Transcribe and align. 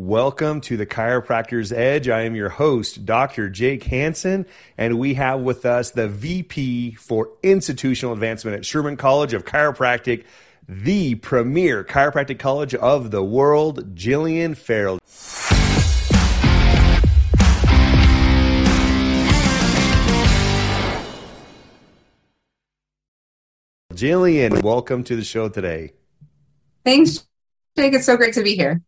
Welcome 0.00 0.60
to 0.60 0.76
the 0.76 0.86
Chiropractor's 0.86 1.72
Edge. 1.72 2.08
I 2.08 2.20
am 2.20 2.36
your 2.36 2.50
host, 2.50 3.04
Dr. 3.04 3.50
Jake 3.50 3.82
Hanson, 3.82 4.46
and 4.76 4.96
we 4.96 5.14
have 5.14 5.40
with 5.40 5.66
us 5.66 5.90
the 5.90 6.06
VP 6.06 6.92
for 6.92 7.30
Institutional 7.42 8.12
Advancement 8.12 8.56
at 8.56 8.64
Sherman 8.64 8.96
College 8.96 9.34
of 9.34 9.44
Chiropractic, 9.44 10.22
the 10.68 11.16
premier 11.16 11.82
chiropractic 11.82 12.38
college 12.38 12.76
of 12.76 13.10
the 13.10 13.24
world, 13.24 13.96
Jillian 13.96 14.56
Farrell. 14.56 15.00
Jillian, 23.92 24.62
welcome 24.62 25.02
to 25.02 25.16
the 25.16 25.24
show 25.24 25.48
today. 25.48 25.94
Thanks, 26.84 27.26
Jake. 27.76 27.94
It's 27.94 28.06
so 28.06 28.16
great 28.16 28.34
to 28.34 28.44
be 28.44 28.54
here. 28.54 28.80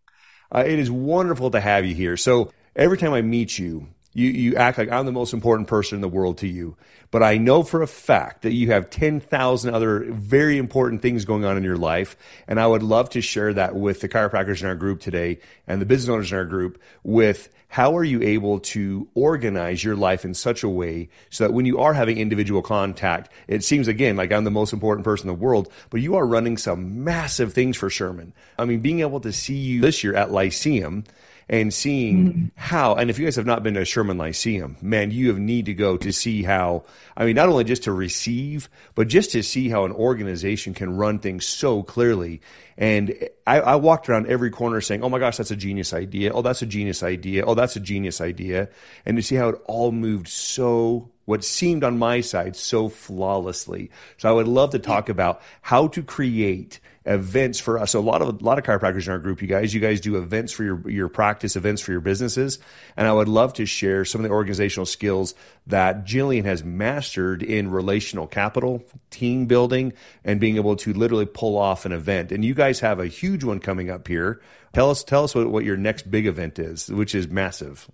Uh, 0.53 0.65
it 0.67 0.79
is 0.79 0.91
wonderful 0.91 1.51
to 1.51 1.61
have 1.61 1.85
you 1.85 1.95
here. 1.95 2.17
So 2.17 2.53
every 2.75 2.99
time 2.99 3.13
I 3.13 3.23
meet 3.23 3.59
you, 3.59 3.89
you, 4.13 4.29
you 4.29 4.57
act 4.57 4.79
like 4.79 4.91
I'm 4.91 5.07
the 5.07 5.13
most 5.13 5.33
important 5.33 5.69
person 5.69 5.97
in 5.97 6.01
the 6.01 6.09
world 6.09 6.39
to 6.39 6.49
you. 6.49 6.77
But 7.11 7.23
I 7.23 7.39
know 7.39 7.63
for 7.63 7.83
a 7.83 7.87
fact 7.87 8.43
that 8.43 8.53
you 8.53 8.71
have 8.71 8.91
10,000 8.91 9.75
other 9.75 10.05
very 10.11 10.59
important 10.59 11.03
things 11.03 11.25
going 11.25 11.45
on 11.45 11.57
in 11.57 11.65
your 11.65 11.77
life. 11.77 12.17
And 12.47 12.61
I 12.61 12.67
would 12.67 12.83
love 12.83 13.11
to 13.11 13.21
share 13.21 13.53
that 13.55 13.75
with 13.75 14.01
the 14.01 14.09
chiropractors 14.09 14.63
in 14.63 14.69
our 14.69 14.75
group 14.75 15.01
today 15.01 15.39
and 15.67 15.81
the 15.81 15.87
business 15.87 16.13
owners 16.13 16.33
in 16.33 16.39
our 16.39 16.45
group 16.45 16.81
with 17.03 17.49
how 17.69 17.97
are 17.97 18.05
you 18.05 18.21
able 18.21 18.59
to 18.59 19.09
organize 19.15 19.85
your 19.85 19.95
life 19.95 20.25
in 20.25 20.35
such 20.35 20.65
a 20.65 20.69
way 20.69 21.09
so 21.31 21.45
that 21.45 21.53
when 21.53 21.67
you 21.67 21.79
are 21.79 21.95
having 21.95 22.19
individual 22.19 22.63
contact, 22.63 23.31
it 23.47 23.63
seems 23.63 23.87
again 23.87 24.17
like 24.17 24.33
I'm 24.33 24.43
the 24.43 24.51
most 24.51 24.73
important 24.73 25.05
person 25.05 25.29
in 25.29 25.37
the 25.37 25.41
world, 25.41 25.73
but 25.89 26.01
you 26.01 26.17
are 26.17 26.27
running 26.27 26.57
some 26.57 27.05
massive 27.05 27.53
things 27.53 27.77
for 27.77 27.89
Sherman. 27.89 28.33
I 28.59 28.65
mean, 28.65 28.81
being 28.81 29.01
able 29.01 29.21
to 29.21 29.33
see 29.33 29.55
you 29.55 29.81
this 29.81 30.03
year 30.03 30.17
at 30.17 30.33
Lyceum 30.33 31.05
and 31.51 31.75
seeing 31.75 32.33
mm-hmm. 32.33 32.47
how, 32.55 32.95
and 32.95 33.11
if 33.11 33.19
you 33.19 33.27
guys 33.27 33.35
have 33.35 33.45
not 33.45 33.65
been 33.65 33.75
to 33.75 33.85
Sherman 33.85 34.17
Lyceum, 34.17 34.77
man, 34.81 35.11
you 35.11 35.27
have 35.29 35.39
need 35.41 35.67
to 35.67 35.75
go 35.75 35.97
to 35.97 36.13
see 36.13 36.45
how, 36.45 36.85
I 37.17 37.27
mean, 37.27 37.35
not 37.35 37.49
only 37.49 37.65
just 37.65 37.83
to 37.83 37.93
receive, 37.93 38.71
but 38.95 39.09
just 39.09 39.33
to 39.33 39.43
see 39.43 39.69
how 39.69 39.85
an 39.85 39.91
organization 39.91 40.75
can 40.75 40.97
run 40.97 41.19
things 41.19 41.45
so 41.45 41.83
clearly. 41.83 42.41
And 42.79 43.29
I, 43.49 43.61
I 43.61 43.77
walked 43.77 44.09
around 44.09 44.29
every 44.29 44.51
corner 44.51 44.81
saying, 44.81 45.03
oh 45.03 45.09
my 45.09 45.19
gosh, 45.19 45.39
that's 45.39 45.51
a 45.51 45.57
genius 45.57 45.93
idea. 45.93 46.33
Oh, 46.33 46.41
that's 46.41 46.63
a 46.63 46.67
genius 46.67 47.03
idea. 47.03 47.45
Oh, 47.45 47.55
that's 47.55 47.75
a 47.75 47.81
genius 47.81 48.21
idea. 48.21 48.69
And 49.05 49.17
to 49.17 49.23
see 49.23 49.35
how 49.35 49.49
it 49.49 49.61
all 49.65 49.91
moved 49.91 50.29
so 50.29 51.11
what 51.25 51.43
seemed 51.45 51.83
on 51.83 51.99
my 51.99 52.21
side 52.21 52.55
so 52.55 52.89
flawlessly. 52.89 53.91
So 54.19 54.29
I 54.29 54.33
would 54.33 54.49
love 54.49 54.71
to 54.71 54.79
talk 54.79 55.09
about 55.09 55.43
how 55.63 55.89
to 55.89 56.03
create 56.05 56.79
events 57.07 57.59
for 57.59 57.79
us. 57.79 57.93
So 57.93 58.01
a 58.01 58.03
lot 58.03 58.21
of 58.21 58.29
a 58.41 58.45
lot 58.45 58.59
of 58.59 58.65
chiropractors 58.65 59.07
in 59.07 59.13
our 59.13 59.19
group, 59.19 59.41
you 59.41 59.49
guys, 59.49 59.73
you 59.73 59.81
guys 59.81 60.01
do 60.01 60.17
events 60.17 60.53
for 60.53 60.65
your 60.65 60.89
your 60.91 61.09
practice, 61.09 61.57
events 61.57 61.81
for 61.81 61.93
your 61.93 62.01
businesses, 62.01 62.59
and 62.97 63.07
I 63.07 63.13
would 63.13 63.29
love 63.29 63.55
to 63.55 63.67
share 63.67 64.05
some 64.05 64.21
of 64.21 64.29
the 64.29 64.35
organizational 64.35 64.87
skills 64.87 65.35
that 65.67 66.05
Jillian 66.05 66.45
has 66.45 66.63
mastered 66.63 67.43
in 67.43 67.71
relational 67.71 68.27
capital, 68.27 68.85
team 69.11 69.47
building, 69.47 69.93
and 70.25 70.41
being 70.41 70.57
able 70.57 70.77
to 70.77 70.93
literally 70.93 71.27
pull 71.27 71.57
off 71.57 71.87
an 71.87 71.93
event. 71.93 72.33
And 72.33 72.45
you 72.45 72.55
guys 72.55 72.81
have 72.81 73.01
a 73.01 73.07
huge 73.07 73.45
one 73.45 73.61
coming 73.61 73.91
up 73.91 74.07
here. 74.07 74.41
Tell 74.75 74.91
us 74.91 75.03
tell 75.03 75.25
us 75.25 75.35
what, 75.35 75.51
what 75.51 75.65
your 75.65 75.77
next 75.77 76.11
big 76.11 76.27
event 76.27 76.59
is, 76.59 76.89
which 76.89 77.15
is 77.15 77.29
massive. 77.29 77.91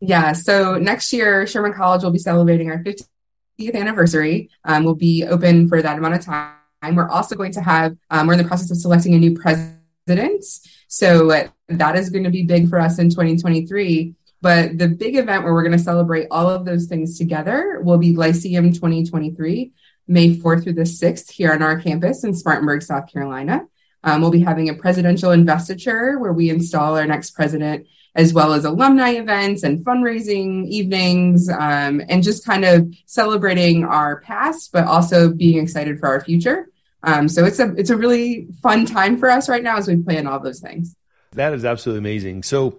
Yeah. 0.00 0.32
So 0.32 0.76
next 0.76 1.12
year, 1.12 1.46
Sherman 1.46 1.72
College 1.72 2.02
will 2.02 2.10
be 2.10 2.18
celebrating 2.18 2.70
our 2.70 2.82
50th 2.82 3.74
anniversary. 3.74 4.50
Um, 4.64 4.84
we'll 4.84 4.96
be 4.96 5.24
open 5.24 5.68
for 5.68 5.80
that 5.80 5.96
amount 5.96 6.14
of 6.14 6.24
time 6.24 6.56
we're 6.92 7.08
also 7.08 7.34
going 7.34 7.52
to 7.52 7.62
have, 7.62 7.96
um, 8.10 8.26
we're 8.26 8.34
in 8.34 8.38
the 8.38 8.48
process 8.48 8.70
of 8.70 8.76
selecting 8.76 9.14
a 9.14 9.18
new 9.18 9.36
president. 9.36 10.44
So 10.88 11.48
that 11.68 11.96
is 11.96 12.10
going 12.10 12.24
to 12.24 12.30
be 12.30 12.44
big 12.44 12.68
for 12.68 12.78
us 12.78 12.98
in 12.98 13.10
2023. 13.10 14.14
But 14.40 14.76
the 14.76 14.88
big 14.88 15.16
event 15.16 15.42
where 15.42 15.54
we're 15.54 15.62
going 15.62 15.72
to 15.72 15.78
celebrate 15.78 16.28
all 16.30 16.50
of 16.50 16.66
those 16.66 16.84
things 16.84 17.16
together 17.16 17.80
will 17.82 17.96
be 17.96 18.14
Lyceum 18.14 18.74
2023, 18.74 19.72
May 20.06 20.36
4th 20.36 20.64
through 20.64 20.74
the 20.74 20.82
6th 20.82 21.30
here 21.30 21.52
on 21.52 21.62
our 21.62 21.80
campus 21.80 22.24
in 22.24 22.34
Spartanburg, 22.34 22.82
South 22.82 23.10
Carolina. 23.10 23.62
Um, 24.02 24.20
we'll 24.20 24.30
be 24.30 24.42
having 24.42 24.68
a 24.68 24.74
presidential 24.74 25.30
investiture 25.30 26.18
where 26.18 26.34
we 26.34 26.50
install 26.50 26.98
our 26.98 27.06
next 27.06 27.30
president, 27.30 27.86
as 28.14 28.34
well 28.34 28.52
as 28.52 28.66
alumni 28.66 29.12
events 29.12 29.62
and 29.62 29.82
fundraising 29.82 30.68
evenings, 30.68 31.48
um, 31.48 32.02
and 32.10 32.22
just 32.22 32.44
kind 32.44 32.66
of 32.66 32.94
celebrating 33.06 33.84
our 33.84 34.20
past, 34.20 34.72
but 34.72 34.84
also 34.84 35.32
being 35.32 35.62
excited 35.62 35.98
for 35.98 36.08
our 36.08 36.20
future. 36.20 36.68
Um, 37.04 37.28
so 37.28 37.44
it's 37.44 37.58
a 37.58 37.74
it's 37.76 37.90
a 37.90 37.96
really 37.96 38.48
fun 38.62 38.86
time 38.86 39.16
for 39.16 39.30
us 39.30 39.48
right 39.48 39.62
now 39.62 39.76
as 39.76 39.86
we 39.86 39.96
plan 39.96 40.26
all 40.26 40.40
those 40.40 40.60
things. 40.60 40.96
That 41.32 41.52
is 41.52 41.64
absolutely 41.64 41.98
amazing. 41.98 42.42
So 42.42 42.78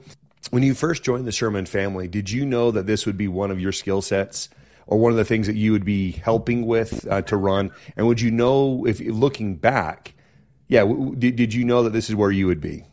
when 0.50 0.64
you 0.64 0.74
first 0.74 1.04
joined 1.04 1.26
the 1.26 1.32
Sherman 1.32 1.66
family, 1.66 2.08
did 2.08 2.30
you 2.30 2.46
know 2.46 2.72
that 2.72 2.88
this 2.88 3.06
would 3.06 3.18
be 3.18 3.28
one 3.28 3.52
of 3.52 3.60
your 3.60 3.72
skill 3.72 4.02
sets? 4.02 4.50
Or 4.88 5.00
one 5.00 5.12
of 5.12 5.18
the 5.18 5.26
things 5.26 5.48
that 5.48 5.56
you 5.56 5.72
would 5.72 5.84
be 5.84 6.12
helping 6.12 6.68
with 6.68 7.08
uh, 7.10 7.24
to 7.24 7.38
run, 7.38 7.72
and 7.98 8.06
would 8.06 8.22
you 8.22 8.30
know 8.30 8.86
if 8.86 9.00
looking 9.00 9.56
back, 9.56 10.14
yeah, 10.68 10.82
w- 10.82 11.16
did, 11.16 11.36
did 11.36 11.56
you 11.56 11.66
know 11.66 11.82
that 11.82 11.90
this 11.90 12.08
is 12.08 12.16
where 12.16 12.30
you 12.30 12.46
would 12.46 12.62
be? 12.62 12.84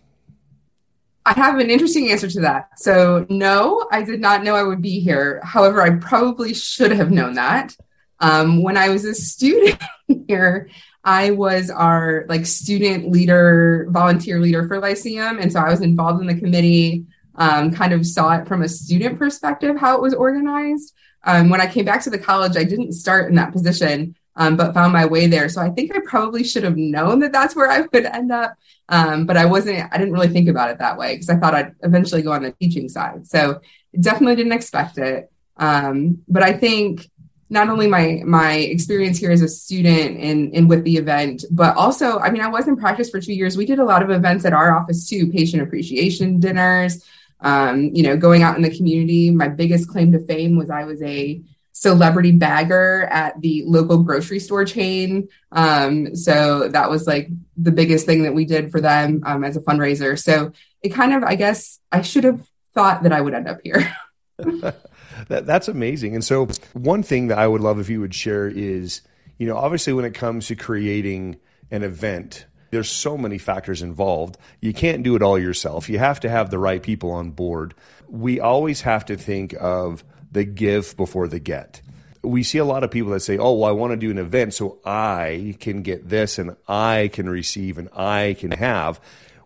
I 1.24 1.34
have 1.34 1.58
an 1.58 1.70
interesting 1.70 2.10
answer 2.10 2.28
to 2.28 2.40
that. 2.40 2.78
So, 2.78 3.26
no, 3.28 3.86
I 3.92 4.02
did 4.02 4.20
not 4.20 4.42
know 4.42 4.54
I 4.54 4.62
would 4.62 4.82
be 4.82 5.00
here. 5.00 5.40
However, 5.44 5.82
I 5.82 5.90
probably 5.90 6.54
should 6.54 6.92
have 6.92 7.10
known 7.10 7.34
that. 7.34 7.76
Um, 8.18 8.62
when 8.62 8.76
I 8.76 8.88
was 8.88 9.04
a 9.04 9.14
student 9.14 9.80
here, 10.28 10.68
I 11.04 11.32
was 11.32 11.70
our 11.70 12.24
like 12.28 12.46
student 12.46 13.10
leader, 13.10 13.86
volunteer 13.90 14.38
leader 14.38 14.66
for 14.68 14.78
Lyceum. 14.78 15.38
And 15.38 15.52
so 15.52 15.60
I 15.60 15.68
was 15.68 15.80
involved 15.80 16.20
in 16.20 16.26
the 16.26 16.38
committee, 16.38 17.06
um, 17.34 17.72
kind 17.72 17.92
of 17.92 18.06
saw 18.06 18.36
it 18.38 18.46
from 18.46 18.62
a 18.62 18.68
student 18.68 19.18
perspective, 19.18 19.76
how 19.78 19.96
it 19.96 20.02
was 20.02 20.14
organized. 20.14 20.94
Um, 21.24 21.48
when 21.48 21.60
I 21.60 21.66
came 21.66 21.84
back 21.84 22.02
to 22.02 22.10
the 22.10 22.18
college, 22.18 22.56
I 22.56 22.64
didn't 22.64 22.92
start 22.92 23.28
in 23.28 23.36
that 23.36 23.52
position, 23.52 24.16
um, 24.36 24.56
but 24.56 24.74
found 24.74 24.92
my 24.92 25.06
way 25.06 25.26
there. 25.26 25.48
So 25.48 25.60
I 25.60 25.70
think 25.70 25.94
I 25.94 26.00
probably 26.04 26.44
should 26.44 26.64
have 26.64 26.76
known 26.76 27.20
that 27.20 27.32
that's 27.32 27.56
where 27.56 27.70
I 27.70 27.80
would 27.80 28.06
end 28.06 28.32
up. 28.32 28.54
Um, 28.88 29.26
but 29.26 29.36
I 29.36 29.46
wasn't, 29.46 29.88
I 29.92 29.98
didn't 29.98 30.12
really 30.12 30.28
think 30.28 30.48
about 30.48 30.70
it 30.70 30.78
that 30.78 30.98
way 30.98 31.14
because 31.14 31.30
I 31.30 31.36
thought 31.36 31.54
I'd 31.54 31.74
eventually 31.82 32.22
go 32.22 32.32
on 32.32 32.42
the 32.42 32.52
teaching 32.52 32.88
side. 32.88 33.26
So 33.26 33.60
definitely 33.98 34.36
didn't 34.36 34.52
expect 34.52 34.98
it. 34.98 35.30
Um, 35.56 36.22
but 36.28 36.42
I 36.42 36.52
think 36.52 37.08
not 37.52 37.68
only 37.68 37.86
my 37.86 38.22
my 38.24 38.54
experience 38.54 39.18
here 39.18 39.30
as 39.30 39.42
a 39.42 39.48
student 39.48 40.18
and 40.18 40.54
and 40.54 40.70
with 40.70 40.84
the 40.84 40.96
event, 40.96 41.44
but 41.50 41.76
also, 41.76 42.18
I 42.18 42.30
mean, 42.30 42.40
I 42.40 42.48
was 42.48 42.66
in 42.66 42.76
practice 42.76 43.10
for 43.10 43.20
two 43.20 43.34
years. 43.34 43.58
We 43.58 43.66
did 43.66 43.78
a 43.78 43.84
lot 43.84 44.02
of 44.02 44.10
events 44.10 44.46
at 44.46 44.54
our 44.54 44.74
office 44.74 45.06
too, 45.06 45.30
patient 45.30 45.62
appreciation 45.62 46.40
dinners, 46.40 47.04
um, 47.40 47.90
you 47.92 48.02
know, 48.02 48.16
going 48.16 48.42
out 48.42 48.56
in 48.56 48.62
the 48.62 48.74
community. 48.74 49.30
My 49.30 49.48
biggest 49.48 49.88
claim 49.88 50.12
to 50.12 50.18
fame 50.24 50.56
was 50.56 50.70
I 50.70 50.84
was 50.84 51.02
a 51.02 51.42
celebrity 51.72 52.32
bagger 52.32 53.02
at 53.10 53.38
the 53.42 53.64
local 53.66 54.02
grocery 54.02 54.38
store 54.38 54.64
chain. 54.64 55.28
Um, 55.50 56.16
so 56.16 56.68
that 56.68 56.88
was 56.88 57.06
like 57.06 57.28
the 57.58 57.72
biggest 57.72 58.06
thing 58.06 58.22
that 58.22 58.34
we 58.34 58.46
did 58.46 58.70
for 58.70 58.80
them 58.80 59.22
um, 59.26 59.44
as 59.44 59.56
a 59.56 59.60
fundraiser. 59.60 60.18
So 60.18 60.52
it 60.80 60.90
kind 60.90 61.12
of, 61.12 61.22
I 61.22 61.34
guess, 61.34 61.80
I 61.90 62.00
should 62.00 62.24
have 62.24 62.40
thought 62.72 63.02
that 63.02 63.12
I 63.12 63.20
would 63.20 63.34
end 63.34 63.48
up 63.48 63.58
here. 63.62 63.94
that, 65.28 65.46
that's 65.46 65.68
amazing. 65.68 66.14
And 66.14 66.24
so, 66.24 66.48
one 66.72 67.02
thing 67.02 67.28
that 67.28 67.38
I 67.38 67.46
would 67.46 67.60
love 67.60 67.78
if 67.78 67.88
you 67.88 68.00
would 68.00 68.14
share 68.14 68.48
is, 68.48 69.02
you 69.38 69.46
know, 69.46 69.56
obviously 69.56 69.92
when 69.92 70.04
it 70.04 70.14
comes 70.14 70.46
to 70.48 70.56
creating 70.56 71.38
an 71.70 71.82
event, 71.82 72.46
there's 72.70 72.90
so 72.90 73.18
many 73.18 73.38
factors 73.38 73.82
involved. 73.82 74.38
You 74.60 74.72
can't 74.72 75.02
do 75.02 75.14
it 75.14 75.22
all 75.22 75.38
yourself. 75.38 75.88
You 75.88 75.98
have 75.98 76.20
to 76.20 76.30
have 76.30 76.50
the 76.50 76.58
right 76.58 76.82
people 76.82 77.10
on 77.12 77.30
board. 77.30 77.74
We 78.08 78.40
always 78.40 78.80
have 78.80 79.04
to 79.06 79.16
think 79.16 79.54
of 79.60 80.04
the 80.32 80.44
give 80.44 80.96
before 80.96 81.28
the 81.28 81.38
get. 81.38 81.82
We 82.22 82.42
see 82.42 82.58
a 82.58 82.64
lot 82.64 82.84
of 82.84 82.90
people 82.90 83.10
that 83.12 83.20
say, 83.20 83.36
"Oh, 83.36 83.52
well, 83.52 83.68
I 83.68 83.72
want 83.72 83.92
to 83.92 83.96
do 83.96 84.10
an 84.10 84.18
event 84.18 84.54
so 84.54 84.78
I 84.84 85.56
can 85.60 85.82
get 85.82 86.08
this 86.08 86.38
and 86.38 86.56
I 86.68 87.10
can 87.12 87.28
receive 87.28 87.78
and 87.78 87.88
I 87.94 88.36
can 88.38 88.52
have," 88.52 89.00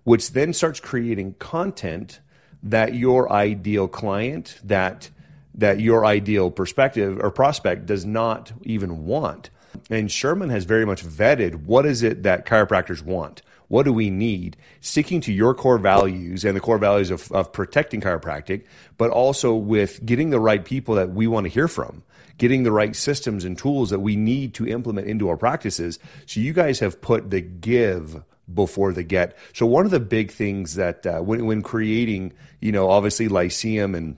which 0.04 0.32
then 0.32 0.52
starts 0.52 0.78
creating 0.78 1.34
content 1.38 2.20
that 2.62 2.94
your 2.94 3.30
ideal 3.32 3.88
client, 3.88 4.58
that 4.64 5.10
that 5.56 5.80
your 5.80 6.04
ideal 6.04 6.50
perspective 6.50 7.18
or 7.20 7.30
prospect 7.30 7.86
does 7.86 8.04
not 8.04 8.52
even 8.62 9.06
want. 9.06 9.50
And 9.90 10.10
Sherman 10.10 10.50
has 10.50 10.64
very 10.64 10.84
much 10.84 11.04
vetted 11.04 11.64
what 11.64 11.86
is 11.86 12.02
it 12.02 12.22
that 12.24 12.46
chiropractors 12.46 13.02
want? 13.02 13.42
What 13.68 13.84
do 13.84 13.92
we 13.92 14.10
need? 14.10 14.56
Sticking 14.80 15.20
to 15.22 15.32
your 15.32 15.54
core 15.54 15.78
values 15.78 16.44
and 16.44 16.56
the 16.56 16.60
core 16.60 16.78
values 16.78 17.10
of, 17.10 17.30
of 17.32 17.52
protecting 17.52 18.00
chiropractic, 18.00 18.64
but 18.96 19.10
also 19.10 19.54
with 19.54 20.04
getting 20.06 20.30
the 20.30 20.38
right 20.38 20.64
people 20.64 20.94
that 20.94 21.10
we 21.10 21.26
want 21.26 21.44
to 21.44 21.50
hear 21.50 21.66
from, 21.66 22.04
getting 22.38 22.62
the 22.62 22.70
right 22.70 22.94
systems 22.94 23.44
and 23.44 23.58
tools 23.58 23.90
that 23.90 24.00
we 24.00 24.14
need 24.14 24.54
to 24.54 24.68
implement 24.68 25.08
into 25.08 25.28
our 25.28 25.36
practices. 25.36 25.98
So 26.26 26.38
you 26.38 26.52
guys 26.52 26.78
have 26.78 27.00
put 27.00 27.30
the 27.30 27.40
give 27.40 28.22
before 28.52 28.92
the 28.92 29.02
get. 29.02 29.36
So 29.52 29.66
one 29.66 29.84
of 29.84 29.90
the 29.90 30.00
big 30.00 30.30
things 30.30 30.74
that 30.76 31.06
uh, 31.06 31.20
when, 31.20 31.46
when 31.46 31.62
creating, 31.62 32.32
you 32.60 32.72
know, 32.72 32.90
obviously 32.90 33.28
Lyceum 33.28 33.94
and 33.94 34.16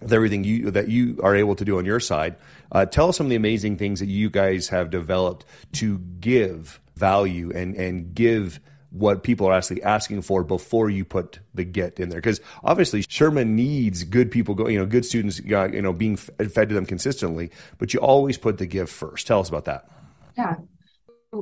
with 0.00 0.12
everything 0.12 0.44
you 0.44 0.70
that 0.70 0.88
you 0.88 1.18
are 1.22 1.34
able 1.34 1.56
to 1.56 1.64
do 1.64 1.78
on 1.78 1.84
your 1.84 2.00
side. 2.00 2.36
Uh, 2.70 2.84
tell 2.84 3.08
us 3.08 3.16
some 3.16 3.26
of 3.26 3.30
the 3.30 3.36
amazing 3.36 3.76
things 3.76 4.00
that 4.00 4.06
you 4.06 4.30
guys 4.30 4.68
have 4.68 4.90
developed 4.90 5.44
to 5.72 5.98
give 6.20 6.80
value 6.96 7.50
and 7.54 7.74
and 7.76 8.14
give 8.14 8.60
what 8.90 9.22
people 9.22 9.46
are 9.46 9.52
actually 9.52 9.82
asking 9.82 10.22
for 10.22 10.42
before 10.42 10.88
you 10.88 11.04
put 11.04 11.40
the 11.54 11.64
get 11.64 12.00
in 12.00 12.08
there. 12.08 12.20
Because 12.20 12.40
obviously 12.64 13.04
Sherman 13.06 13.54
needs 13.54 14.02
good 14.04 14.30
people, 14.30 14.54
go, 14.54 14.66
you 14.66 14.78
know, 14.78 14.86
good 14.86 15.04
students, 15.04 15.38
you 15.40 15.82
know, 15.82 15.92
being 15.92 16.16
fed 16.16 16.68
to 16.70 16.74
them 16.74 16.86
consistently. 16.86 17.50
But 17.76 17.92
you 17.92 18.00
always 18.00 18.38
put 18.38 18.56
the 18.56 18.66
give 18.66 18.88
first. 18.88 19.26
Tell 19.26 19.40
us 19.40 19.48
about 19.48 19.66
that. 19.66 19.90
Yeah, 20.38 20.56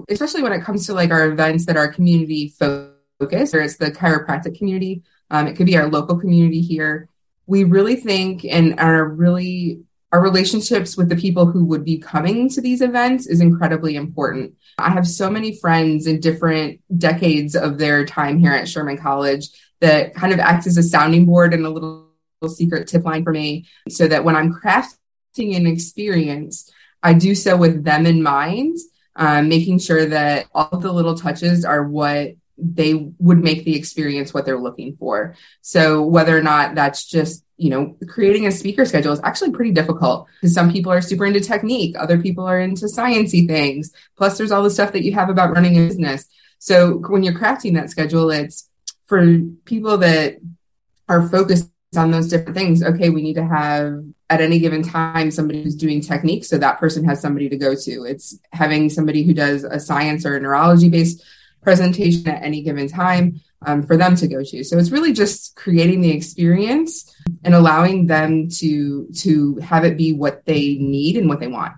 especially 0.09 0.43
when 0.43 0.53
it 0.53 0.63
comes 0.63 0.87
to 0.87 0.95
like 0.95 1.11
our 1.11 1.27
events 1.27 1.67
that 1.67 1.77
are 1.77 1.89
community 1.89 2.49
focused, 2.59 3.55
or 3.55 3.61
it's 3.61 3.77
the 3.77 3.91
chiropractic 3.91 4.59
community. 4.59 5.03
Um, 5.31 5.47
it 5.47 5.57
could 5.57 5.67
be 5.67 5.77
our 5.77 5.89
local 5.89 6.19
community 6.19 6.61
here. 6.61 7.09
We 7.47 7.65
really 7.65 7.97
think 7.97 8.45
and 8.45 8.79
are 8.81 9.05
really 9.05 9.81
our 10.13 10.21
relationships 10.21 10.97
with 10.97 11.09
the 11.09 11.17
people 11.17 11.47
who 11.47 11.65
would 11.65 11.85
be 11.85 11.99
coming 11.99 12.49
to 12.51 12.61
these 12.61 12.81
events 12.81 13.27
is 13.27 13.41
incredibly 13.41 13.97
important. 13.97 14.55
I 14.79 14.91
have 14.91 15.07
so 15.07 15.29
many 15.29 15.57
friends 15.57 16.07
in 16.07 16.21
different 16.21 16.81
decades 16.97 17.57
of 17.57 17.79
their 17.79 18.05
time 18.05 18.39
here 18.39 18.53
at 18.53 18.69
Sherman 18.69 18.99
College 18.99 19.49
that 19.81 20.15
kind 20.15 20.33
of 20.33 20.39
act 20.39 20.67
as 20.67 20.77
a 20.77 20.83
sounding 20.83 21.27
board 21.27 21.53
and 21.53 21.67
a 21.67 21.71
little, 21.71 22.09
little 22.41 22.55
secret 22.55 22.87
tip 22.89 23.05
line 23.05 23.25
for 23.25 23.33
me 23.33 23.67
so 23.89 24.07
that 24.07 24.25
when 24.25 24.37
I'm 24.37 24.55
crafting 24.55 25.57
an 25.57 25.67
experience, 25.67 26.71
I 27.03 27.13
do 27.13 27.35
so 27.35 27.57
with 27.57 27.85
them 27.85 28.07
in 28.07 28.23
mind, 28.23 28.79
um, 29.17 29.49
making 29.49 29.79
sure 29.79 30.07
that 30.07 30.47
all 30.55 30.79
the 30.79 30.93
little 30.93 31.17
touches 31.17 31.65
are 31.65 31.83
what 31.83 32.35
they 32.59 33.11
would 33.19 33.39
make 33.39 33.65
the 33.65 33.77
experience 33.77 34.33
what 34.33 34.47
they're 34.47 34.59
looking 34.59 34.97
for. 34.97 35.35
So 35.61 36.03
whether 36.03 36.37
or 36.37 36.43
not 36.43 36.75
that's 36.75 37.05
just, 37.05 37.45
you 37.59 37.71
know, 37.71 37.97
creating 38.09 38.47
a 38.47 38.51
speaker 38.51 38.85
schedule 38.85 39.13
is 39.13 39.21
actually 39.25 39.53
pretty 39.53 39.73
difficult 39.73 40.27
because 40.41 40.55
some 40.55 40.73
people 40.73 40.93
are 40.93 41.03
super 41.03 41.27
into 41.27 41.41
technique, 41.41 41.97
other 41.99 42.19
people 42.19 42.45
are 42.45 42.61
into 42.61 42.87
sciency 42.87 43.47
things. 43.47 43.93
Plus 44.17 44.39
there's 44.39 44.53
all 44.53 44.63
the 44.63 44.71
stuff 44.71 44.93
that 44.93 45.03
you 45.03 45.13
have 45.13 45.29
about 45.29 45.53
running 45.53 45.77
a 45.77 45.87
business. 45.87 46.27
So 46.59 46.99
when 47.09 47.23
you're 47.23 47.35
crafting 47.35 47.75
that 47.75 47.91
schedule, 47.91 48.31
it's 48.31 48.71
for 49.07 49.39
people 49.65 49.99
that 49.99 50.39
are 51.09 51.29
focused 51.29 51.71
on 51.95 52.11
those 52.11 52.29
different 52.29 52.57
things. 52.57 52.83
Okay, 52.83 53.11
we 53.11 53.23
need 53.23 53.35
to 53.35 53.47
have 53.47 54.03
at 54.29 54.41
any 54.41 54.59
given 54.59 54.83
time 54.83 55.31
somebody 55.31 55.63
who's 55.63 55.77
doing 55.77 56.01
technique 56.01 56.45
so 56.45 56.59
that 56.59 56.79
person 56.79 57.05
has 57.05 57.21
somebody 57.21 57.49
to 57.49 57.57
go 57.57 57.75
to. 57.75 58.05
It's 58.05 58.39
having 58.53 58.91
somebody 58.91 59.23
who 59.23 59.33
does 59.33 59.63
a 59.65 59.79
science 59.79 60.27
or 60.27 60.37
a 60.37 60.41
neurology 60.41 60.89
based 60.89 61.23
presentation 61.63 62.29
at 62.29 62.43
any 62.43 62.63
given 62.63 62.89
time 62.89 63.41
um, 63.65 63.83
for 63.83 63.97
them 63.97 64.17
to 64.17 64.27
go 64.27 64.43
to. 64.43 64.65
So 64.65 64.79
it's 64.79 64.91
really 64.91 65.13
just 65.13 65.57
creating 65.57 66.01
the 66.01 66.11
experience 66.11 67.13
and 67.45 67.55
allowing 67.55 68.07
them 68.07 68.49
to 68.59 69.09
to 69.19 69.57
have 69.57 69.85
it 69.85 69.97
be 69.97 70.13
what 70.13 70.45
they 70.45 70.77
need 70.77 71.17
and 71.17 71.29
what 71.29 71.41
they 71.41 71.49
want. 71.49 71.75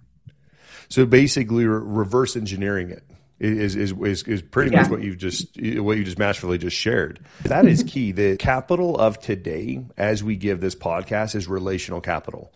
So 0.89 1.05
basically, 1.05 1.67
reverse 1.67 2.35
engineering 2.35 2.91
it 2.91 3.08
is 3.41 3.77
is 3.77 3.93
is, 3.93 4.23
is 4.25 4.43
pretty 4.43 4.73
yeah. 4.73 4.83
much 4.83 4.91
what 4.91 5.03
you 5.03 5.15
just 5.15 5.57
what 5.57 5.97
you 5.97 6.05
just 6.05 6.19
masterfully 6.19 6.59
just 6.59 6.77
shared. 6.77 7.21
That 7.45 7.67
is 7.67 7.83
key. 7.85 8.13
The 8.13 8.37
capital 8.39 8.97
of 8.97 9.21
today, 9.21 9.85
as 9.97 10.25
we 10.25 10.37
give 10.37 10.61
this 10.61 10.75
podcast, 10.75 11.35
is 11.35 11.47
relational 11.49 12.01
capital. 12.01 12.53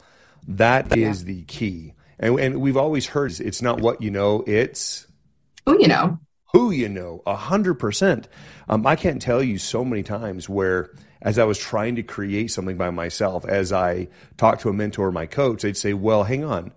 That 0.48 0.96
yeah. 0.96 1.10
is 1.10 1.24
the 1.24 1.42
key. 1.44 1.94
And, 2.18 2.38
and 2.38 2.60
we've 2.60 2.76
always 2.76 3.06
heard 3.06 3.38
it's 3.40 3.62
not 3.62 3.80
what 3.80 4.02
you 4.02 4.10
know, 4.10 4.44
it's 4.46 5.06
who 5.66 5.80
you 5.80 5.88
know 5.88 6.18
who 6.52 6.70
you 6.70 6.88
know, 6.88 7.22
a 7.26 7.34
hundred 7.34 7.74
percent. 7.74 8.28
Um, 8.68 8.86
I 8.86 8.96
can't 8.96 9.20
tell 9.20 9.42
you 9.42 9.58
so 9.58 9.84
many 9.84 10.02
times 10.02 10.48
where, 10.48 10.90
as 11.20 11.38
I 11.38 11.44
was 11.44 11.58
trying 11.58 11.96
to 11.96 12.02
create 12.02 12.50
something 12.50 12.76
by 12.76 12.90
myself, 12.90 13.44
as 13.46 13.72
I 13.72 14.08
talked 14.36 14.62
to 14.62 14.68
a 14.68 14.72
mentor 14.72 15.08
or 15.08 15.12
my 15.12 15.26
coach, 15.26 15.62
they'd 15.62 15.76
say, 15.76 15.94
"Well, 15.94 16.24
hang 16.24 16.44
on, 16.44 16.72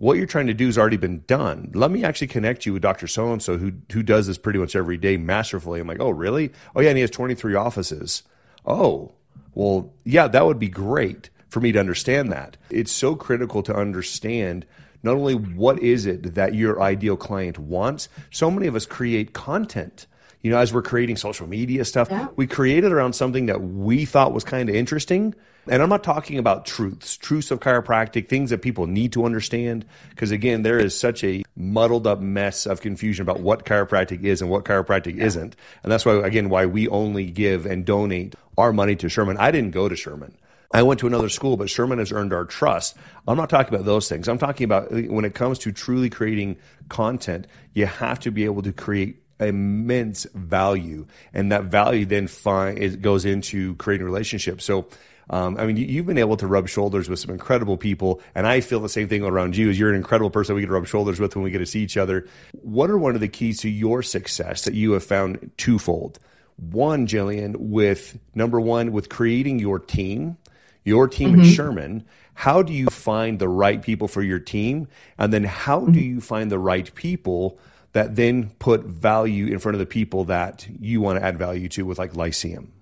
what 0.00 0.16
you're 0.16 0.26
trying 0.26 0.46
to 0.46 0.54
do 0.54 0.64
has 0.64 0.78
already 0.78 0.96
been 0.96 1.22
done. 1.26 1.70
Let 1.74 1.90
me 1.90 2.02
actually 2.02 2.28
connect 2.28 2.64
you 2.64 2.72
with 2.72 2.82
Dr. 2.82 3.06
So 3.06 3.30
and 3.32 3.42
So, 3.42 3.58
who 3.58 3.72
who 3.92 4.02
does 4.02 4.26
this 4.26 4.38
pretty 4.38 4.58
much 4.58 4.74
every 4.74 4.96
day 4.96 5.18
masterfully." 5.18 5.78
I'm 5.78 5.86
like, 5.86 6.00
"Oh, 6.00 6.10
really? 6.10 6.50
Oh, 6.74 6.80
yeah, 6.80 6.88
and 6.88 6.96
he 6.96 7.02
has 7.02 7.10
23 7.10 7.54
offices. 7.54 8.22
Oh, 8.64 9.12
well, 9.54 9.92
yeah, 10.04 10.26
that 10.26 10.46
would 10.46 10.58
be 10.58 10.68
great." 10.68 11.30
For 11.50 11.60
me 11.60 11.72
to 11.72 11.80
understand 11.80 12.30
that. 12.30 12.56
It's 12.70 12.92
so 12.92 13.16
critical 13.16 13.64
to 13.64 13.74
understand 13.74 14.66
not 15.02 15.16
only 15.16 15.34
what 15.34 15.82
is 15.82 16.06
it 16.06 16.34
that 16.34 16.54
your 16.54 16.80
ideal 16.80 17.16
client 17.16 17.58
wants, 17.58 18.08
so 18.30 18.52
many 18.52 18.68
of 18.68 18.76
us 18.76 18.86
create 18.86 19.32
content. 19.32 20.06
You 20.42 20.50
know, 20.50 20.58
as 20.58 20.72
we're 20.72 20.82
creating 20.82 21.16
social 21.16 21.46
media 21.46 21.84
stuff, 21.84 22.08
yeah. 22.10 22.28
we 22.36 22.46
created 22.46 22.92
around 22.92 23.14
something 23.14 23.46
that 23.46 23.60
we 23.60 24.04
thought 24.04 24.32
was 24.32 24.44
kind 24.44 24.68
of 24.68 24.74
interesting. 24.74 25.34
And 25.68 25.82
I'm 25.82 25.90
not 25.90 26.02
talking 26.02 26.38
about 26.38 26.64
truths, 26.64 27.16
truths 27.18 27.50
of 27.50 27.60
chiropractic, 27.60 28.28
things 28.28 28.48
that 28.50 28.62
people 28.62 28.86
need 28.86 29.12
to 29.12 29.26
understand. 29.26 29.84
Because 30.08 30.30
again, 30.30 30.62
there 30.62 30.78
is 30.78 30.98
such 30.98 31.22
a 31.22 31.44
muddled 31.54 32.06
up 32.06 32.20
mess 32.20 32.64
of 32.64 32.80
confusion 32.80 33.22
about 33.22 33.40
what 33.40 33.66
chiropractic 33.66 34.24
is 34.24 34.40
and 34.40 34.50
what 34.50 34.64
chiropractic 34.64 35.16
yeah. 35.16 35.24
isn't. 35.24 35.56
And 35.82 35.92
that's 35.92 36.06
why, 36.06 36.14
again, 36.14 36.48
why 36.48 36.64
we 36.66 36.88
only 36.88 37.26
give 37.26 37.66
and 37.66 37.84
donate 37.84 38.34
our 38.56 38.72
money 38.72 38.96
to 38.96 39.08
Sherman. 39.08 39.36
I 39.36 39.50
didn't 39.50 39.72
go 39.72 39.88
to 39.88 39.96
Sherman. 39.96 40.36
I 40.72 40.82
went 40.84 41.00
to 41.00 41.08
another 41.08 41.28
school, 41.28 41.56
but 41.56 41.68
Sherman 41.68 41.98
has 41.98 42.12
earned 42.12 42.32
our 42.32 42.44
trust. 42.44 42.96
I'm 43.26 43.36
not 43.36 43.50
talking 43.50 43.74
about 43.74 43.86
those 43.86 44.08
things. 44.08 44.28
I'm 44.28 44.38
talking 44.38 44.64
about 44.64 44.92
when 44.92 45.24
it 45.24 45.34
comes 45.34 45.58
to 45.60 45.72
truly 45.72 46.08
creating 46.08 46.58
content, 46.88 47.48
you 47.74 47.86
have 47.86 48.20
to 48.20 48.30
be 48.30 48.44
able 48.44 48.62
to 48.62 48.72
create 48.72 49.19
immense 49.40 50.26
value, 50.34 51.06
and 51.32 51.52
that 51.52 51.64
value 51.64 52.04
then 52.04 52.26
find, 52.26 52.78
it 52.78 53.02
goes 53.02 53.24
into 53.24 53.74
creating 53.76 54.06
relationships. 54.06 54.64
So. 54.64 54.88
Um, 55.32 55.58
I 55.58 55.66
mean, 55.66 55.76
you, 55.76 55.98
have 55.98 56.06
been 56.06 56.18
able 56.18 56.36
to 56.38 56.48
rub 56.48 56.68
shoulders 56.68 57.08
with 57.08 57.20
some 57.20 57.30
incredible 57.30 57.76
people, 57.76 58.20
and 58.34 58.48
I 58.48 58.60
feel 58.60 58.80
the 58.80 58.88
same 58.88 59.06
thing 59.06 59.22
around 59.22 59.56
you. 59.56 59.70
Is 59.70 59.78
you're 59.78 59.90
an 59.90 59.94
incredible 59.94 60.28
person 60.28 60.56
we 60.56 60.60
get 60.60 60.66
to 60.66 60.72
rub 60.72 60.88
shoulders 60.88 61.20
with 61.20 61.36
when 61.36 61.44
we 61.44 61.52
get 61.52 61.58
to 61.58 61.66
see 61.66 61.84
each 61.84 61.96
other. 61.96 62.26
What 62.62 62.90
are 62.90 62.98
one 62.98 63.14
of 63.14 63.20
the 63.20 63.28
keys 63.28 63.60
to 63.60 63.70
your 63.70 64.02
success 64.02 64.64
that 64.64 64.74
you 64.74 64.90
have 64.90 65.04
found 65.04 65.52
twofold? 65.56 66.18
One, 66.56 67.06
Jillian, 67.06 67.54
with 67.58 68.18
number 68.34 68.58
one, 68.60 68.90
with 68.90 69.08
creating 69.08 69.60
your 69.60 69.78
team 69.78 70.36
your 70.84 71.08
team 71.08 71.32
mm-hmm. 71.32 71.42
at 71.42 71.46
Sherman, 71.46 72.04
how 72.34 72.62
do 72.62 72.72
you 72.72 72.86
find 72.86 73.38
the 73.38 73.48
right 73.48 73.82
people 73.82 74.08
for 74.08 74.22
your 74.22 74.38
team? 74.38 74.88
And 75.18 75.32
then 75.32 75.44
how 75.44 75.80
mm-hmm. 75.80 75.92
do 75.92 76.00
you 76.00 76.20
find 76.20 76.50
the 76.50 76.58
right 76.58 76.92
people 76.94 77.58
that 77.92 78.16
then 78.16 78.50
put 78.58 78.82
value 78.82 79.46
in 79.46 79.58
front 79.58 79.74
of 79.74 79.78
the 79.78 79.86
people 79.86 80.24
that 80.24 80.66
you 80.78 81.00
want 81.00 81.18
to 81.18 81.24
add 81.24 81.38
value 81.38 81.68
to 81.70 81.84
with 81.84 81.98
like 81.98 82.14
Lyceum? 82.14 82.72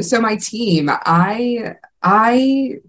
So 0.00 0.20
my 0.20 0.36
team, 0.36 0.90
I 0.90 1.76
I 2.02 2.80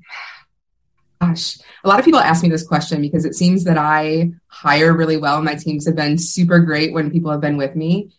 gosh, 1.21 1.57
a 1.83 1.87
lot 1.87 1.99
of 1.99 2.05
people 2.05 2.19
ask 2.19 2.43
me 2.43 2.49
this 2.49 2.67
question 2.67 3.01
because 3.01 3.25
it 3.25 3.35
seems 3.35 3.63
that 3.63 3.77
I 3.77 4.31
hire 4.47 4.95
really 4.95 5.17
well. 5.17 5.41
My 5.41 5.55
teams 5.55 5.85
have 5.87 5.95
been 5.95 6.17
super 6.17 6.59
great 6.59 6.93
when 6.93 7.11
people 7.11 7.31
have 7.31 7.41
been 7.41 7.57
with 7.57 7.75
me. 7.75 8.11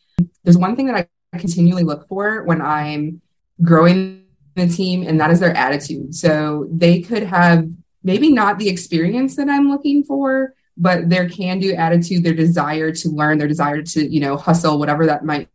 There's 0.43 0.59
one 0.59 0.75
thing 0.75 0.87
that 0.87 1.09
I 1.33 1.39
continually 1.39 1.85
look 1.85 2.09
for 2.09 2.43
when 2.45 2.61
I'm 2.61 3.21
growing 3.63 4.25
the 4.57 4.69
team, 4.69 5.07
and 5.07 5.21
that 5.21 5.31
is 5.31 5.41
their 5.41 5.57
attitude. 5.57 6.15
So 6.15 6.67
they 6.71 7.01
could 7.01 7.23
have 7.23 7.69
maybe 8.03 8.33
not 8.33 8.59
the 8.59 8.69
experience 8.69 9.37
that 9.37 9.49
I'm 9.49 9.71
looking 9.71 10.03
for, 10.03 10.55
but 10.79 11.09
their 11.09 11.29
can 11.29 11.59
do 11.59 11.75
attitude, 11.75 12.23
their 12.25 12.35
desire 12.35 12.93
to 12.93 13.09
learn, 13.11 13.39
their 13.39 13.49
desire 13.49 13.83
to, 13.83 14.07
you 14.07 14.21
know, 14.21 14.37
hustle, 14.37 14.79
whatever 14.79 15.07
that 15.07 15.25
might 15.25 15.49